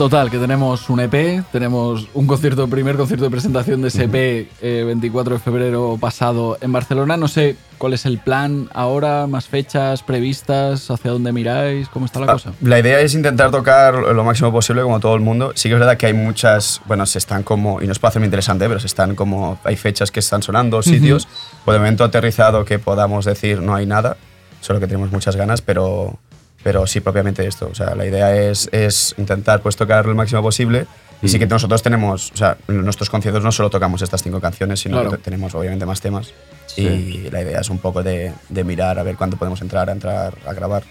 Total, 0.03 0.32
que 0.32 0.38
tenemos 0.38 0.90
un 0.90 0.98
EP, 0.98 1.44
tenemos 1.53 2.09
un 2.12 2.26
concierto, 2.26 2.66
primer 2.66 2.96
concierto 2.96 3.24
de 3.24 3.30
presentación 3.30 3.82
de 3.82 3.86
ese 3.86 4.07
EP, 4.07 4.48
eh, 4.61 4.82
24 4.84 5.34
de 5.34 5.38
febrero 5.40 5.96
pasado 6.00 6.59
en 6.61 6.72
Barcelona. 6.72 7.16
No 7.16 7.28
sé 7.28 7.55
cuál 7.78 7.92
es 7.92 8.05
el 8.05 8.18
plan 8.18 8.68
ahora, 8.74 9.28
más 9.28 9.46
fechas 9.46 10.03
previstas, 10.03 10.90
hacia 10.90 11.12
dónde 11.12 11.30
miráis, 11.30 11.88
cómo 11.88 12.07
está 12.07 12.18
la 12.18 12.26
Ah, 12.26 12.32
cosa. 12.32 12.53
La 12.62 12.80
idea 12.80 12.98
es 12.98 13.14
intentar 13.14 13.53
tocar 13.53 13.94
lo 13.94 14.24
máximo 14.24 14.50
posible 14.50 14.82
como 14.82 14.98
todo 14.98 15.14
el 15.14 15.20
mundo. 15.20 15.53
Sí 15.55 15.68
que 15.68 15.74
es 15.74 15.78
verdad 15.78 15.96
que 15.96 16.07
hay 16.07 16.14
muchas, 16.14 16.80
bueno, 16.86 17.07
se 17.07 17.18
están 17.18 17.44
como, 17.44 17.80
y 17.80 17.86
no 17.86 17.92
es 17.92 18.00
para 18.00 18.09
hacer 18.09 18.18
muy 18.18 18.26
interesante, 18.26 18.66
pero 18.66 18.80
se 18.80 18.88
están 18.88 19.14
como, 19.14 19.61
hay 19.62 19.76
fechas 19.76 20.11
que 20.11 20.18
están 20.18 20.42
sonando, 20.42 20.82
sitios. 20.82 21.28
Por 21.64 21.74
el 21.76 21.80
momento 21.80 22.03
aterrizado 22.03 22.64
que 22.64 22.80
podamos 22.80 23.24
decir 23.24 23.62
no 23.62 23.72
hay 23.76 23.86
nada, 23.86 24.16
solo 24.62 24.80
que 24.80 24.88
tenemos 24.88 25.12
muchas 25.12 25.36
ganas, 25.36 25.62
pero, 25.62 26.18
pero 26.62 26.86
sí 26.86 27.00
propiamente 27.00 27.46
esto. 27.46 27.68
O 27.70 27.74
sea, 27.74 27.94
la 27.94 28.06
idea 28.06 28.34
es, 28.36 28.68
es 28.72 29.14
intentar 29.18 29.60
pues 29.62 29.76
tocar 29.76 30.06
lo 30.06 30.14
máximo 30.14 30.42
posible. 30.42 30.86
Y 31.24 31.28
sí 31.28 31.38
que 31.38 31.46
nosotros 31.46 31.82
tenemos, 31.84 32.32
o 32.32 32.36
sea, 32.36 32.56
en 32.66 32.82
nuestros 32.84 33.08
conciertos 33.08 33.44
no 33.44 33.52
solo 33.52 33.70
tocamos 33.70 34.02
estas 34.02 34.22
cinco 34.24 34.40
canciones, 34.40 34.80
sino 34.80 34.96
Claro. 34.96 35.10
que 35.12 35.16
te- 35.18 35.22
tenemos 35.22 35.54
obviamente 35.54 35.86
más 35.86 36.00
temas. 36.00 36.32
Sí. 36.66 36.82
Y 36.82 37.30
la 37.30 37.42
idea 37.42 37.60
es 37.60 37.70
un 37.70 37.78
poco 37.78 38.02
de, 38.02 38.32
de 38.48 38.64
mirar 38.64 38.98
a 38.98 39.04
ver 39.04 39.14
cuándo 39.16 39.36
podemos 39.36 39.60
entrar 39.62 39.88
a 39.88 39.92
entrar 39.92 40.34
a 40.44 40.52
grabar. 40.52 40.82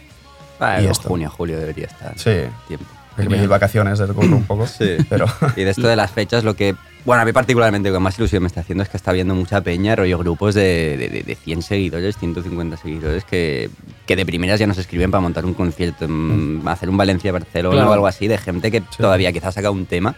Ah, 0.59 0.80
Y 0.80 0.86
en 0.86 0.91
esto. 0.91 1.09
junio, 1.09 1.30
julio 1.30 1.59
debería 1.59 1.88
estar 1.88 2.13
Sí. 2.17 2.43
tiempo. 2.67 2.86
que 3.17 3.26
pedir 3.30 3.49
vacaciones 3.49 3.99
del 3.99 4.13
curro 4.13 4.38
un 4.38 4.43
poco. 4.45 4.65
Sí. 4.67 4.95
Pero 5.09 5.26
Y 5.57 5.63
de 5.65 5.72
esto 5.72 5.86
de 5.88 5.97
las 5.97 6.11
fechas, 6.11 6.45
lo 6.45 6.55
que, 6.55 6.76
bueno, 7.06 7.22
a 7.24 7.26
mí 7.26 7.32
particularmente 7.34 7.89
lo 7.89 7.95
que 7.95 7.99
más 7.99 8.18
ilusión 8.18 8.43
me 8.43 8.47
está 8.47 8.62
haciendo 8.62 8.84
es 8.84 8.89
que 8.89 8.97
está 8.97 9.12
viendo 9.12 9.34
mucha 9.36 9.62
peña, 9.62 9.95
rollo 9.95 10.18
grupos 10.20 10.54
de, 10.56 10.97
de, 10.97 11.10
de- 11.10 11.24
de 11.24 11.36
100 11.36 11.62
seguidores, 11.64 12.18
150 12.18 12.78
seguidores, 12.78 13.24
que, 13.26 13.70
que 14.06 14.16
de 14.16 14.26
primeras 14.26 14.60
ya 14.60 14.68
nos 14.68 14.78
escriben 14.78 15.10
para 15.12 15.22
montar 15.22 15.45
un 15.45 15.54
concierto, 15.54 16.06
en- 16.06 16.62
hacer 16.66 16.89
un 16.89 16.97
Valencia-Barcelona 16.97 17.76
Claro. 17.76 17.89
o 17.89 17.93
algo 17.93 18.08
así, 18.08 18.28
de 18.28 18.38
gente 18.38 18.70
que 18.72 18.82
todavía 18.82 19.32
quizás 19.32 19.56
saca 19.56 19.72
un 19.72 19.86
tema, 19.86 20.16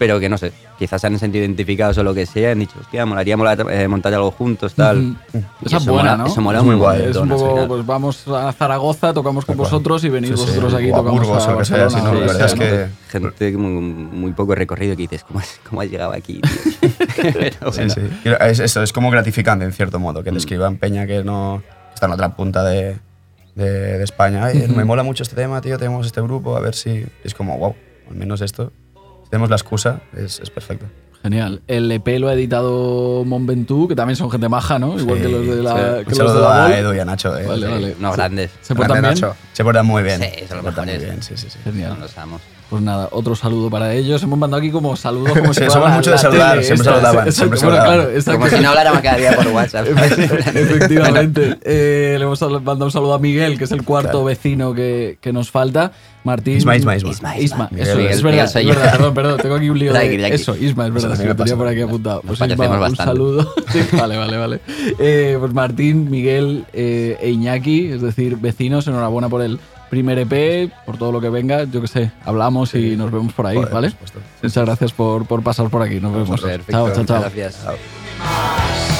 pero 0.00 0.18
que 0.18 0.30
no 0.30 0.38
sé, 0.38 0.50
quizás 0.78 0.98
se 0.98 1.08
han 1.08 1.18
sentido 1.18 1.44
identificados 1.44 1.98
o 1.98 2.02
lo 2.02 2.14
que 2.14 2.24
sea, 2.24 2.52
han 2.52 2.58
dicho, 2.58 2.78
hostia, 2.80 3.04
molaría 3.04 3.36
molar, 3.36 3.66
eh, 3.70 3.86
montar 3.86 4.14
algo 4.14 4.30
juntos, 4.30 4.72
tal. 4.74 5.14
Esa 5.28 5.76
es 5.76 5.82
eso 5.82 5.92
buena, 5.92 6.12
mola- 6.12 6.16
¿no? 6.16 6.26
Eso 6.26 6.40
mola 6.40 6.58
Es 6.60 6.64
muy 6.64 6.74
guay, 6.76 7.02
Es 7.02 7.16
un 7.16 7.28
poco, 7.28 7.68
pues 7.68 7.84
vamos 7.84 8.26
a 8.28 8.50
Zaragoza, 8.52 9.12
tocamos 9.12 9.44
con 9.44 9.58
vosotros 9.58 10.02
y 10.04 10.08
venís 10.08 10.30
Sí, 10.30 10.36
sí. 10.38 10.42
vosotros 10.46 10.72
aquí 10.72 10.90
O 10.90 10.94
a 10.94 10.98
tocamos 11.00 11.20
Burgos 11.20 11.46
a 11.46 11.48
o 11.48 11.52
lo 11.52 11.58
que 11.58 11.64
sea, 11.66 11.76
Barcelona. 11.84 11.90
si 11.90 12.04
no, 12.06 12.10
o 12.10 12.20
la 12.26 12.32
verdad 12.32 12.46
es 12.46 12.54
que- 12.54 12.86
Gente 13.10 13.56
muy, 13.58 13.70
muy 13.82 14.32
poco 14.32 14.54
recorrido 14.54 14.96
que 14.96 15.02
dices, 15.02 15.22
¿cómo 15.24 15.40
has, 15.40 15.60
cómo 15.68 15.82
has 15.82 15.90
llegado 15.90 16.12
aquí? 16.12 16.40
tío?" 16.40 16.90
Pero 17.34 17.70
Sí, 17.72 17.80
bueno. 17.80 17.94
sí. 17.94 18.00
Y 18.24 18.28
Es, 18.50 18.58
eso, 18.60 18.82
es 18.82 18.92
como 18.94 19.10
gratificante 19.10 19.66
en 19.66 19.72
cierto 19.74 19.98
modo, 19.98 20.22
que 20.24 20.32
te 20.32 20.38
escriban 20.38 20.78
Peña 20.78 21.06
que 21.06 21.22
no 21.24 21.62
está 21.92 22.06
en 22.06 22.12
otra 22.12 22.34
punta 22.34 22.64
de, 22.64 22.96
de, 23.54 23.98
de 23.98 24.04
España. 24.04 24.46
Ay, 24.46 24.66
me 24.74 24.84
mola 24.86 25.02
mucho 25.02 25.24
este 25.24 25.36
tema, 25.36 25.60
tío, 25.60 25.76
tenemos 25.76 26.06
este 26.06 26.22
grupo, 26.22 26.56
a 26.56 26.60
ver 26.60 26.74
si... 26.74 27.04
Es 27.22 27.34
como, 27.34 27.58
wow, 27.58 27.74
al 28.08 28.16
menos 28.16 28.40
esto. 28.40 28.72
Tenemos 29.30 29.48
la 29.50 29.56
excusa, 29.56 30.00
es, 30.16 30.40
es 30.40 30.50
perfecto. 30.50 30.86
Genial. 31.22 31.60
El 31.66 31.92
EP 31.92 32.06
lo 32.18 32.28
ha 32.28 32.32
editado 32.34 33.24
Monventu, 33.26 33.86
que 33.88 33.94
también 33.94 34.16
son 34.16 34.30
gente 34.30 34.48
maja, 34.48 34.78
¿no? 34.78 34.98
Igual 34.98 35.18
Sí, 35.18 35.24
que 35.24 35.28
los 35.30 35.46
de 35.46 35.62
la, 35.62 35.98
sí. 35.98 36.04
que 36.06 36.14
los 36.22 36.34
de 36.34 36.40
la 36.40 36.64
a. 36.66 36.78
Edu 36.78 36.94
y 36.94 36.98
a 36.98 37.04
Nacho. 37.04 37.36
eh. 37.38 37.46
Vale, 37.46 37.66
Sí. 37.66 37.72
vale. 37.72 37.94
Unos 37.98 38.16
grandes. 38.16 38.50
¿Se 38.62 38.74
portan 38.74 39.02
Grande 39.02 39.08
bien? 39.20 39.20
Nacho. 39.28 39.36
Se 39.52 39.62
portan 39.64 39.86
muy 39.86 40.02
bien. 40.02 40.20
Sí, 40.22 40.26
son 40.26 40.38
los 40.38 40.48
Se 40.48 40.54
portan 40.62 40.84
muy 40.86 40.92
mejores. 40.94 41.02
bien, 41.10 41.22
sí, 41.22 41.36
sí, 41.36 41.48
sí. 41.50 41.58
Genial. 41.62 41.96
Amos. 42.16 42.40
Pues 42.70 42.82
nada, 42.82 43.08
otro 43.10 43.34
saludo 43.34 43.68
para 43.68 43.92
ellos. 43.94 44.22
Hemos 44.22 44.38
mandado 44.38 44.60
aquí 44.62 44.70
como 44.70 44.94
saludos 44.94 45.36
como 45.36 45.52
Sí, 45.52 45.60
si 45.64 45.70
somos 45.70 45.72
fuera 45.74 45.88
la- 45.90 45.96
mucho 45.96 46.10
de 46.12 46.18
saludar, 46.18 46.50
tele 46.52 46.62
siempre 46.64 46.82
esta. 46.88 47.00
saludaban, 47.02 47.32
siempre 47.32 47.58
bueno, 47.58 47.74
saludaban. 47.76 47.94
claro, 48.04 48.10
exacto. 48.16 48.40
Como 48.40 48.50
si 48.56 48.62
no 48.62 48.68
habláramos 48.68 49.00
cada 49.00 49.16
día 49.16 49.32
por 49.36 49.46
WhatsApp. 49.52 49.86
Efectivamente. 50.54 51.58
Eh, 51.72 52.16
le 52.18 52.24
hemos 52.24 52.40
mandado 52.42 52.84
un 52.86 52.90
saludo 52.90 53.14
a 53.14 53.18
Miguel, 53.18 53.56
que 53.58 53.64
es 53.64 53.72
el 53.72 53.84
cuarto 53.84 54.10
Claro. 54.10 54.24
vecino 54.24 54.74
que, 54.74 55.18
que 55.20 55.32
nos 55.32 55.50
falta. 55.50 55.92
Martín. 56.24 56.56
Isma, 56.58 56.76
Isma, 56.76 56.96
Isma. 56.96 57.10
Isma, 57.10 57.38
Isma, 57.38 57.68
Miguel, 57.70 57.86
eso, 57.88 57.96
Miguel, 57.96 58.12
es 58.12 58.22
verdad, 58.22 58.30
Miguel 58.32 58.44
es 58.46 58.52
soy 58.52 58.64
yo. 58.64 58.68
verdad, 58.74 58.92
perdón, 58.92 59.14
perdón, 59.14 59.38
tengo 59.40 59.54
aquí 59.56 59.70
un 59.70 59.78
lío 59.78 59.92
de 59.92 59.98
tranqui. 60.18 60.34
eso, 60.34 60.56
Isma, 60.56 60.86
es 60.86 60.92
verdad, 60.92 61.12
Eso 61.12 61.14
es 61.14 61.18
que 61.20 61.24
me 61.24 61.28
lo 61.30 61.36
tenía 61.36 61.56
por 61.56 61.68
aquí 61.68 61.80
apuntado. 61.82 62.22
Pues 62.26 62.40
Isma, 62.40 62.64
un 62.68 62.80
bastante. 62.80 62.96
saludo. 63.04 63.54
Sí, 63.72 63.80
vale, 63.96 64.16
vale, 64.18 64.36
vale. 64.36 64.60
Eh, 64.98 65.36
pues 65.40 65.52
Martín, 65.52 66.10
Miguel 66.10 66.64
eh, 66.72 67.16
e 67.20 67.30
Iñaki, 67.30 67.86
es 67.92 68.02
decir, 68.02 68.36
vecinos, 68.36 68.86
enhorabuena 68.86 69.28
por 69.28 69.42
el 69.42 69.58
primer 69.90 70.18
EP, 70.20 70.70
por 70.86 70.96
todo 70.96 71.10
lo 71.12 71.20
que 71.20 71.28
venga, 71.28 71.64
yo 71.64 71.80
que 71.82 71.88
sé, 71.88 72.12
hablamos 72.24 72.74
y 72.74 72.96
nos 72.96 73.10
vemos 73.10 73.32
por 73.32 73.46
ahí, 73.46 73.56
Joder, 73.56 73.72
¿vale? 73.72 73.90
por 73.90 74.08
supuesto. 74.08 74.20
Muchas 74.42 74.64
gracias 74.64 74.92
por, 74.92 75.26
por 75.26 75.42
pasar 75.42 75.68
por 75.68 75.82
aquí, 75.82 76.00
nos 76.00 76.14
vemos. 76.14 76.40
Perfecto, 76.40 76.72
Chao, 76.72 76.92
chao, 76.94 77.04
chao. 77.04 77.20
Gracias. 77.20 77.66
Me 77.66 78.99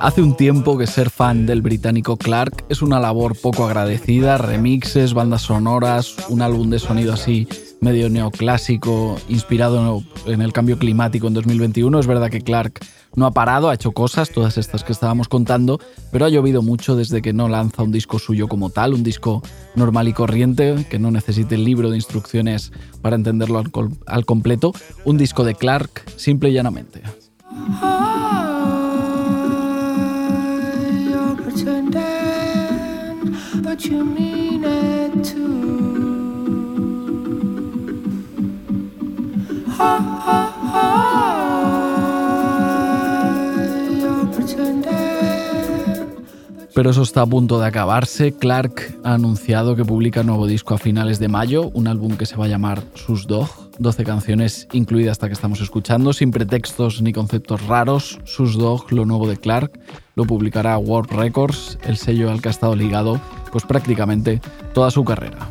Hace 0.00 0.22
un 0.22 0.36
tiempo 0.36 0.76
que 0.76 0.86
ser 0.86 1.10
fan 1.10 1.46
del 1.46 1.62
británico 1.62 2.16
Clark 2.16 2.64
es 2.68 2.82
una 2.82 3.00
labor 3.00 3.36
poco 3.36 3.64
agradecida, 3.64 4.38
remixes, 4.38 5.14
bandas 5.14 5.42
sonoras, 5.42 6.16
un 6.28 6.42
álbum 6.42 6.70
de 6.70 6.78
sonido 6.78 7.12
así 7.14 7.48
medio 7.80 8.08
neoclásico, 8.08 9.16
inspirado 9.28 10.02
en 10.26 10.42
el 10.42 10.52
cambio 10.52 10.78
climático 10.78 11.26
en 11.26 11.34
2021. 11.34 11.98
Es 11.98 12.06
verdad 12.06 12.30
que 12.30 12.40
Clark 12.40 12.80
no 13.14 13.26
ha 13.26 13.30
parado, 13.30 13.70
ha 13.70 13.74
hecho 13.74 13.92
cosas, 13.92 14.30
todas 14.30 14.58
estas 14.58 14.84
que 14.84 14.92
estábamos 14.92 15.28
contando, 15.28 15.80
pero 16.12 16.26
ha 16.26 16.28
llovido 16.28 16.62
mucho 16.62 16.96
desde 16.96 17.22
que 17.22 17.32
no 17.32 17.48
lanza 17.48 17.82
un 17.82 17.92
disco 17.92 18.18
suyo 18.18 18.48
como 18.48 18.70
tal, 18.70 18.94
un 18.94 19.02
disco 19.02 19.42
normal 19.74 20.08
y 20.08 20.12
corriente, 20.12 20.86
que 20.90 20.98
no 20.98 21.10
necesite 21.10 21.54
el 21.54 21.64
libro 21.64 21.90
de 21.90 21.96
instrucciones 21.96 22.72
para 23.02 23.16
entenderlo 23.16 23.62
al, 24.06 24.26
completo, 24.26 24.72
un 25.04 25.16
disco 25.16 25.44
de 25.44 25.54
Clark 25.54 26.04
simple 26.16 26.50
y 26.50 26.52
llanamente. 26.52 27.02
Pero 46.74 46.90
eso 46.90 47.02
está 47.02 47.22
a 47.22 47.26
punto 47.26 47.58
de 47.58 47.66
acabarse. 47.66 48.32
Clark 48.32 48.98
ha 49.02 49.14
anunciado 49.14 49.76
que 49.76 49.84
publica 49.84 50.22
nuevo 50.22 50.46
disco 50.46 50.74
a 50.74 50.78
finales 50.78 51.18
de 51.18 51.28
mayo, 51.28 51.70
un 51.72 51.88
álbum 51.88 52.18
que 52.18 52.26
se 52.26 52.36
va 52.36 52.44
a 52.44 52.48
llamar 52.48 52.82
Sus 52.94 53.26
Dog. 53.26 53.48
12 53.78 54.04
canciones 54.04 54.68
incluidas 54.72 55.12
hasta 55.12 55.26
que 55.28 55.32
estamos 55.32 55.62
escuchando, 55.62 56.12
sin 56.12 56.32
pretextos 56.32 57.00
ni 57.00 57.14
conceptos 57.14 57.66
raros. 57.66 58.18
Sus 58.24 58.58
Dog, 58.58 58.92
lo 58.92 59.06
nuevo 59.06 59.26
de 59.26 59.38
Clark, 59.38 59.78
lo 60.16 60.24
publicará 60.24 60.78
Warp 60.78 61.12
Records, 61.12 61.78
el 61.84 61.98
sello 61.98 62.30
al 62.30 62.40
que 62.40 62.48
ha 62.48 62.50
estado 62.50 62.74
ligado 62.74 63.20
pues 63.52 63.64
prácticamente 63.64 64.40
toda 64.72 64.90
su 64.90 65.04
carrera. 65.04 65.48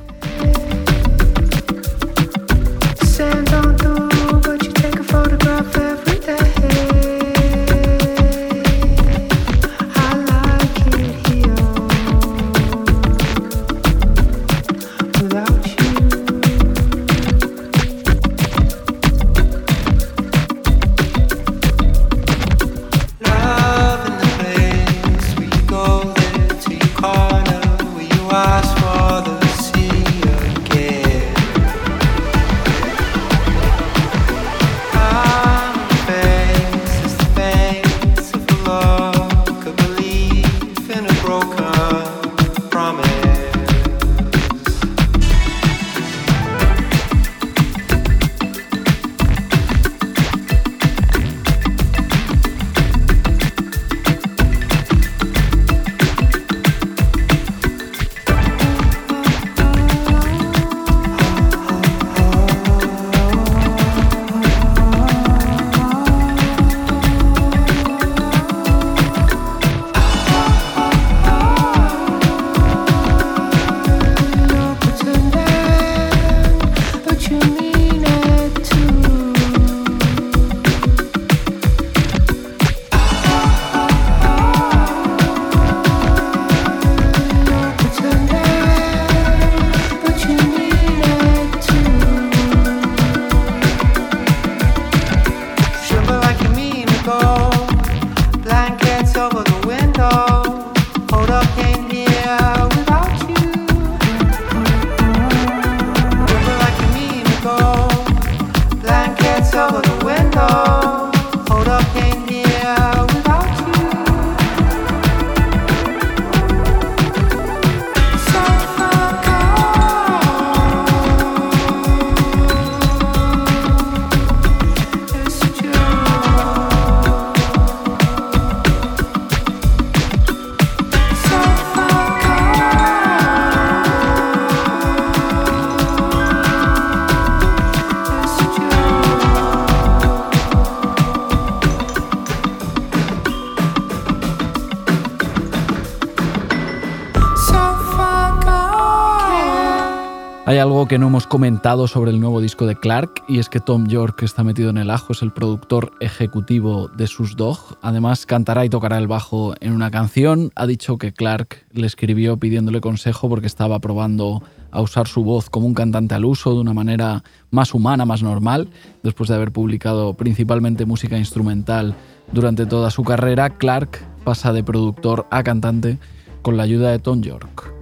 Algo 150.66 150.88
que 150.88 150.98
no 150.98 151.08
hemos 151.08 151.28
comentado 151.28 151.88
sobre 151.88 152.10
el 152.10 152.20
nuevo 152.20 152.42
disco 152.42 152.66
de 152.66 152.76
Clark 152.76 153.24
y 153.28 153.38
es 153.38 153.50
que 153.50 153.60
Tom 153.60 153.86
York 153.86 154.24
está 154.24 154.44
metido 154.44 154.72
en 154.72 154.80
el 154.80 154.90
ajo, 154.90 155.14
es 155.14 155.22
el 155.22 155.32
productor 155.32 155.92
ejecutivo 156.00 156.88
de 156.88 157.06
sus 157.06 157.36
Dog. 157.36 157.78
Además 157.84 158.26
cantará 158.26 158.66
y 158.66 158.70
tocará 158.70 158.98
el 158.98 159.06
bajo 159.06 159.54
en 159.60 159.74
una 159.74 159.92
canción. 159.92 160.52
Ha 160.56 160.66
dicho 160.66 160.98
que 160.98 161.14
Clark 161.14 161.68
le 161.72 161.86
escribió 161.86 162.38
pidiéndole 162.38 162.82
consejo 162.82 163.30
porque 163.30 163.46
estaba 163.46 163.78
probando 163.78 164.42
a 164.72 164.82
usar 164.82 165.08
su 165.08 165.24
voz 165.24 165.52
como 165.52 165.68
un 165.68 165.76
cantante 165.76 166.16
al 166.16 166.26
uso 166.26 166.56
de 166.56 166.62
una 166.62 166.74
manera 166.74 167.24
más 167.52 167.76
humana, 167.76 168.06
más 168.06 168.24
normal. 168.24 168.68
Después 169.04 169.30
de 169.30 169.36
haber 169.36 169.52
publicado 169.52 170.16
principalmente 170.16 170.88
música 170.88 171.16
instrumental 171.16 171.94
durante 172.32 172.66
toda 172.66 172.90
su 172.90 173.04
carrera, 173.04 173.52
Clark 173.52 174.00
pasa 174.24 174.52
de 174.52 174.64
productor 174.64 175.28
a 175.30 175.44
cantante 175.44 176.00
con 176.42 176.58
la 176.58 176.64
ayuda 176.64 176.90
de 176.90 176.98
Tom 176.98 177.22
York. 177.22 177.75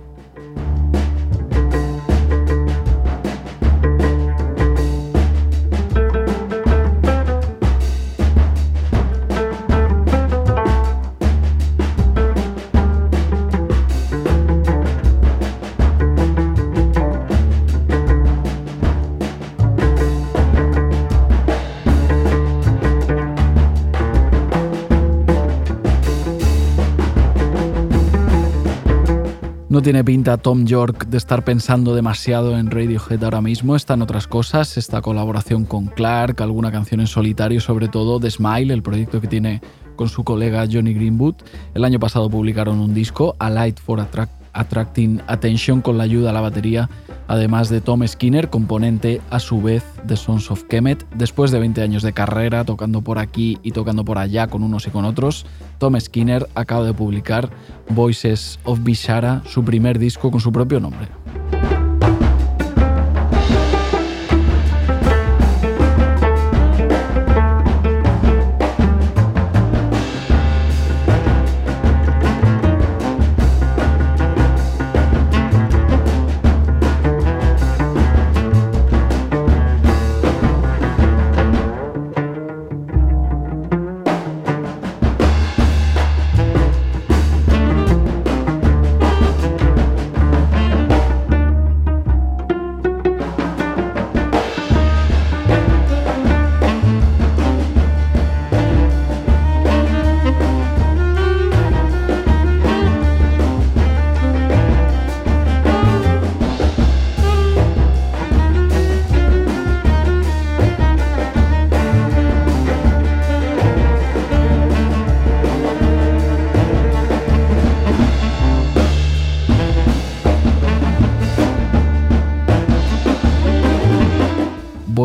No 29.74 29.82
tiene 29.82 30.04
pinta 30.04 30.38
Tom 30.38 30.66
York 30.66 31.08
de 31.08 31.18
estar 31.18 31.44
pensando 31.44 31.96
demasiado 31.96 32.60
en 32.60 32.70
Radiohead 32.70 33.24
ahora 33.24 33.42
mismo, 33.42 33.76
están 33.76 34.04
otras 34.04 34.28
cosas, 34.28 34.78
esta 34.78 35.02
colaboración 35.02 35.66
con 35.66 35.88
Clark, 35.88 36.44
alguna 36.44 36.72
canción 36.72 37.00
en 37.00 37.08
solitario, 37.08 37.60
sobre 37.60 37.88
todo 37.88 38.20
The 38.20 38.30
Smile, 38.30 38.72
el 38.72 38.84
proyecto 38.84 39.20
que 39.20 39.28
tiene 39.28 39.62
con 39.96 40.10
su 40.10 40.24
colega 40.24 40.68
Johnny 40.72 40.94
Greenwood. 40.94 41.38
El 41.74 41.86
año 41.86 42.00
pasado 42.00 42.30
publicaron 42.30 42.80
un 42.80 42.94
disco, 42.94 43.36
A 43.40 43.50
Light 43.50 43.80
for 43.80 44.00
Attract- 44.00 44.30
Attracting 44.54 45.24
Attention, 45.26 45.82
con 45.82 45.98
la 45.98 46.04
ayuda 46.04 46.30
a 46.30 46.34
la 46.34 46.42
batería, 46.42 46.88
además 47.34 47.68
de 47.70 47.82
Tom 47.82 48.06
Skinner, 48.08 48.52
componente 48.52 49.20
a 49.32 49.40
su 49.40 49.60
vez 49.60 49.84
de 50.04 50.16
Sons 50.16 50.52
of 50.52 50.66
Kemet. 50.66 51.04
Después 51.16 51.50
de 51.50 51.58
20 51.58 51.82
años 51.82 52.04
de 52.04 52.14
carrera, 52.14 52.64
tocando 52.64 53.02
por 53.02 53.18
aquí 53.18 53.58
y 53.64 53.72
tocando 53.72 54.06
por 54.06 54.20
allá 54.20 54.46
con 54.46 54.62
unos 54.62 54.86
y 54.86 54.92
con 54.92 55.04
otros, 55.04 55.48
Tom 55.80 56.00
Skinner 56.00 56.48
acaba 56.54 56.86
de 56.86 56.94
publicar 56.94 57.50
Voices 57.90 58.60
of 58.66 58.84
Bishara, 58.84 59.42
su 59.48 59.66
primer 59.66 59.98
disco 59.98 60.30
con 60.30 60.42
su 60.42 60.52
propio 60.52 60.80
nombre. 60.80 61.23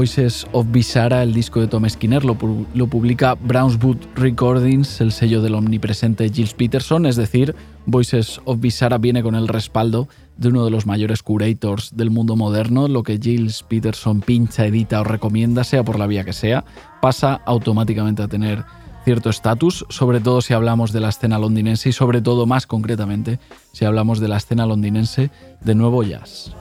Voices 0.09 0.46
of 0.52 0.64
Bizarra, 0.70 1.22
el 1.22 1.34
disco 1.34 1.61
de 1.61 1.66
Tom 1.66 1.86
Skinner, 1.86 2.24
lo, 2.24 2.34
pu- 2.34 2.64
lo 2.72 2.86
publica 2.86 3.34
Brownswood 3.34 3.98
Recordings, 4.16 5.02
el 5.02 5.12
sello 5.12 5.42
del 5.42 5.54
omnipresente 5.54 6.30
Gilles 6.30 6.54
Peterson, 6.54 7.04
es 7.04 7.16
decir, 7.16 7.54
Voices 7.84 8.40
of 8.46 8.59
Bizarra 8.59 8.96
viene 8.96 9.22
con 9.22 9.34
el 9.34 9.46
respaldo 9.48 10.09
de 10.38 10.48
uno 10.48 10.64
de 10.64 10.70
los 10.70 10.86
mayores 10.86 11.22
curators 11.22 11.94
del 11.94 12.09
mundo 12.09 12.36
moderno, 12.36 12.88
lo 12.88 13.02
que 13.02 13.18
Gilles 13.18 13.62
Peterson 13.68 14.22
pincha, 14.22 14.64
edita 14.64 15.02
o 15.02 15.04
recomienda, 15.04 15.62
sea 15.62 15.84
por 15.84 15.98
la 15.98 16.06
vía 16.06 16.24
que 16.24 16.32
sea, 16.32 16.64
pasa 17.02 17.42
automáticamente 17.44 18.22
a 18.22 18.28
tener 18.28 18.64
cierto 19.04 19.28
estatus, 19.28 19.84
sobre 19.90 20.20
todo 20.20 20.40
si 20.40 20.54
hablamos 20.54 20.90
de 20.90 21.00
la 21.00 21.11
escena 21.11 21.38
londinense 21.38 21.90
y 21.90 21.92
sobre 21.92 22.22
todo 22.22 22.46
más 22.46 22.66
concretamente 22.66 23.40
si 23.72 23.84
hablamos 23.84 24.20
de 24.20 24.28
la 24.28 24.38
escena 24.38 24.64
londinense 24.64 25.30
de 25.61 25.74
nuevo 25.74 26.02
jazz. 26.02 26.54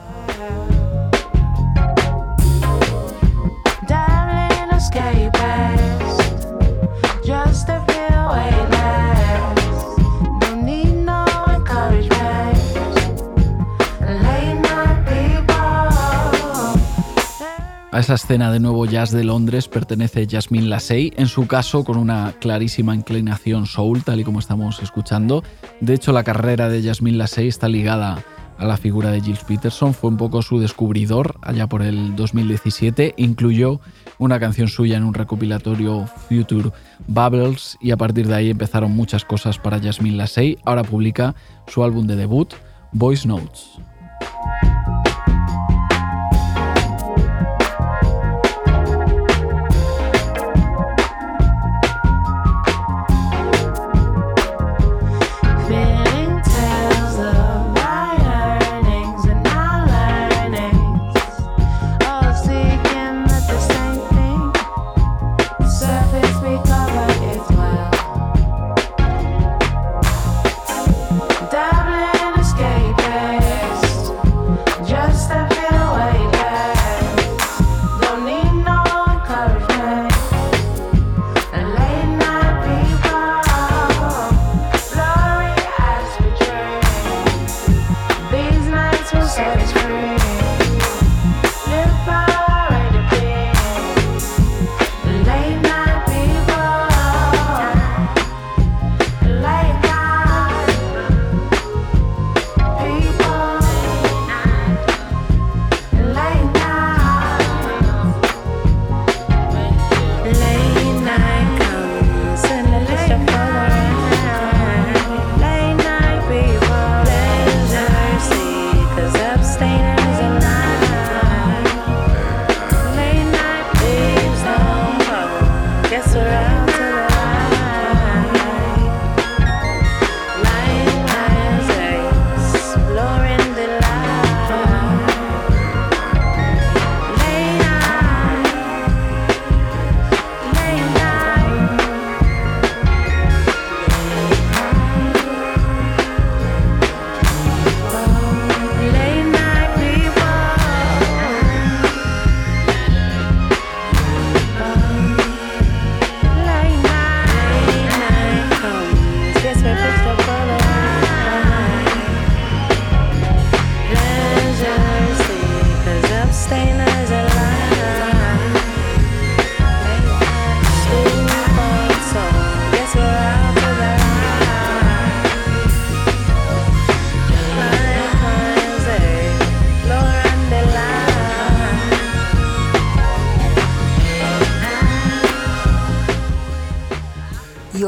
Esa 17.98 18.14
escena 18.14 18.52
de 18.52 18.60
nuevo 18.60 18.86
jazz 18.86 19.10
de 19.10 19.24
Londres 19.24 19.66
pertenece 19.66 20.28
Jasmine 20.30 20.68
Lassay, 20.68 21.12
en 21.16 21.26
su 21.26 21.48
caso 21.48 21.82
con 21.82 21.96
una 21.96 22.32
clarísima 22.38 22.94
inclinación 22.94 23.66
soul, 23.66 24.04
tal 24.04 24.20
y 24.20 24.24
como 24.24 24.38
estamos 24.38 24.80
escuchando. 24.80 25.42
De 25.80 25.94
hecho, 25.94 26.12
la 26.12 26.22
carrera 26.22 26.68
de 26.68 26.80
Jasmine 26.80 27.18
Lassay 27.18 27.48
está 27.48 27.68
ligada 27.68 28.22
a 28.56 28.66
la 28.66 28.76
figura 28.76 29.10
de 29.10 29.20
Gilles 29.20 29.42
Peterson, 29.42 29.94
fue 29.94 30.10
un 30.10 30.16
poco 30.16 30.42
su 30.42 30.60
descubridor 30.60 31.40
allá 31.42 31.66
por 31.66 31.82
el 31.82 32.14
2017, 32.14 33.14
incluyó 33.16 33.80
una 34.18 34.38
canción 34.38 34.68
suya 34.68 34.96
en 34.96 35.02
un 35.02 35.14
recopilatorio 35.14 36.06
Future 36.28 36.70
Bubbles 37.08 37.78
y 37.80 37.90
a 37.90 37.96
partir 37.96 38.28
de 38.28 38.36
ahí 38.36 38.50
empezaron 38.50 38.92
muchas 38.92 39.24
cosas 39.24 39.58
para 39.58 39.80
Jasmine 39.80 40.16
Lassay. 40.16 40.56
Ahora 40.64 40.84
publica 40.84 41.34
su 41.66 41.82
álbum 41.82 42.06
de 42.06 42.14
debut, 42.14 42.54
Voice 42.92 43.26
Notes. 43.26 43.80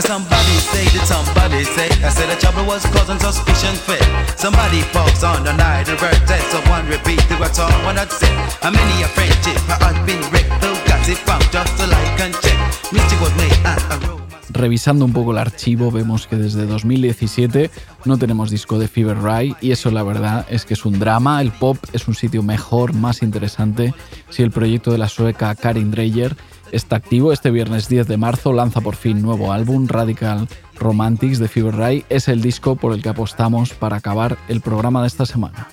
Somebody 0.00 0.56
say 0.60 0.84
that 0.92 1.08
somebody 1.08 1.64
say 1.64 1.88
I 2.04 2.10
said 2.10 2.28
the 2.28 2.36
trouble 2.36 2.66
was 2.66 2.84
causing 2.92 3.18
suspicion 3.18 3.74
fit. 3.74 4.04
Somebody 4.36 4.82
falls 4.92 5.24
on 5.24 5.42
the 5.42 5.54
night 5.56 5.88
and 5.88 5.98
birth 5.98 6.20
test. 6.28 6.52
So 6.52 6.60
one 6.68 6.86
repeat 6.86 7.20
to 7.28 7.34
what 7.40 7.56
someone 7.56 7.96
had 7.96 8.12
said. 8.12 8.36
How 8.60 8.70
many 8.70 9.02
a 9.02 9.08
friendship 9.08 9.56
had 9.66 9.96
been 10.04 10.20
wrecked? 10.30 10.52
Though 10.60 10.76
got 10.84 11.08
it 11.08 11.16
found 11.24 11.48
just 11.50 11.72
to 11.80 11.86
like 11.88 12.20
and 12.20 12.34
check. 12.44 12.58
Mystic 12.92 13.20
was 13.20 13.32
made 13.40 13.56
and 13.64 13.92
a 13.92 14.06
room. 14.06 14.22
Revisando 14.50 15.04
un 15.04 15.12
poco 15.12 15.32
el 15.32 15.38
archivo 15.38 15.90
vemos 15.90 16.26
que 16.26 16.36
desde 16.36 16.66
2017 16.66 17.70
no 18.04 18.16
tenemos 18.16 18.50
disco 18.50 18.78
de 18.78 18.88
Fever 18.88 19.18
Ray 19.18 19.56
y 19.60 19.72
eso 19.72 19.90
la 19.90 20.02
verdad 20.02 20.46
es 20.48 20.64
que 20.64 20.74
es 20.74 20.84
un 20.84 20.98
drama. 20.98 21.40
El 21.40 21.52
pop 21.52 21.78
es 21.92 22.06
un 22.06 22.14
sitio 22.14 22.42
mejor, 22.42 22.92
más 22.92 23.22
interesante 23.22 23.94
si 24.30 24.42
el 24.42 24.50
proyecto 24.50 24.92
de 24.92 24.98
la 24.98 25.08
sueca 25.08 25.54
Karin 25.54 25.90
Dreyer 25.90 26.36
está 26.72 26.96
activo. 26.96 27.32
Este 27.32 27.50
viernes 27.50 27.88
10 27.88 28.06
de 28.06 28.16
marzo 28.16 28.52
lanza 28.52 28.80
por 28.80 28.96
fin 28.96 29.22
nuevo 29.22 29.52
álbum, 29.52 29.86
Radical 29.86 30.48
Romantics 30.78 31.38
de 31.38 31.48
Fever 31.48 31.76
Ray. 31.76 32.04
Es 32.08 32.28
el 32.28 32.42
disco 32.42 32.76
por 32.76 32.92
el 32.92 33.02
que 33.02 33.08
apostamos 33.08 33.72
para 33.72 33.96
acabar 33.96 34.38
el 34.48 34.60
programa 34.60 35.00
de 35.02 35.08
esta 35.08 35.26
semana. 35.26 35.68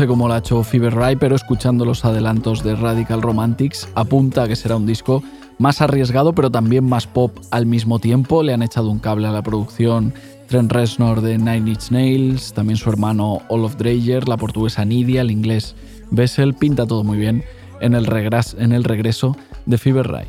Sé 0.00 0.06
cómo 0.06 0.28
lo 0.28 0.32
ha 0.34 0.38
hecho 0.38 0.62
Fever 0.62 0.94
Ray, 0.94 1.16
pero 1.16 1.36
escuchando 1.36 1.84
los 1.84 2.06
adelantos 2.06 2.64
de 2.64 2.74
Radical 2.74 3.20
Romantics, 3.20 3.86
apunta 3.94 4.44
a 4.44 4.48
que 4.48 4.56
será 4.56 4.76
un 4.76 4.86
disco 4.86 5.22
más 5.58 5.82
arriesgado, 5.82 6.32
pero 6.34 6.50
también 6.50 6.84
más 6.88 7.06
pop 7.06 7.36
al 7.50 7.66
mismo 7.66 7.98
tiempo. 7.98 8.42
Le 8.42 8.54
han 8.54 8.62
echado 8.62 8.88
un 8.88 8.98
cable 8.98 9.26
a 9.28 9.30
la 9.30 9.42
producción 9.42 10.14
Trent 10.48 10.72
Reznor 10.72 11.20
de 11.20 11.36
Nine 11.36 11.72
Inch 11.72 11.90
Nails, 11.90 12.54
también 12.54 12.78
su 12.78 12.88
hermano 12.88 13.40
Olaf 13.48 13.76
Dreyer, 13.76 14.26
la 14.26 14.38
portuguesa 14.38 14.86
Nidia, 14.86 15.20
el 15.20 15.30
inglés 15.30 15.74
Bessel. 16.10 16.54
Pinta 16.54 16.86
todo 16.86 17.04
muy 17.04 17.18
bien 17.18 17.44
en 17.82 17.94
el, 17.94 18.06
regres- 18.06 18.56
en 18.58 18.72
el 18.72 18.84
regreso 18.84 19.36
de 19.66 19.76
Fever 19.76 20.08
Ray. 20.08 20.28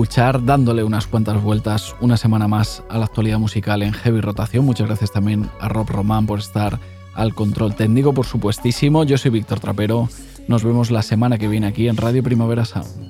Escuchar, 0.00 0.42
dándole 0.46 0.82
unas 0.82 1.06
cuantas 1.06 1.42
vueltas 1.42 1.94
una 2.00 2.16
semana 2.16 2.48
más 2.48 2.82
a 2.88 2.96
la 2.96 3.04
actualidad 3.04 3.38
musical 3.38 3.82
en 3.82 3.92
Heavy 3.92 4.22
Rotación. 4.22 4.64
Muchas 4.64 4.86
gracias 4.86 5.12
también 5.12 5.50
a 5.60 5.68
Rob 5.68 5.90
Román 5.90 6.26
por 6.26 6.38
estar 6.38 6.80
al 7.12 7.34
control 7.34 7.74
técnico, 7.74 8.14
por 8.14 8.24
supuestísimo. 8.24 9.04
Yo 9.04 9.18
soy 9.18 9.30
Víctor 9.30 9.60
Trapero. 9.60 10.08
Nos 10.48 10.64
vemos 10.64 10.90
la 10.90 11.02
semana 11.02 11.36
que 11.36 11.48
viene 11.48 11.66
aquí 11.66 11.86
en 11.86 11.98
Radio 11.98 12.22
Primavera 12.22 12.64
Sound. 12.64 13.09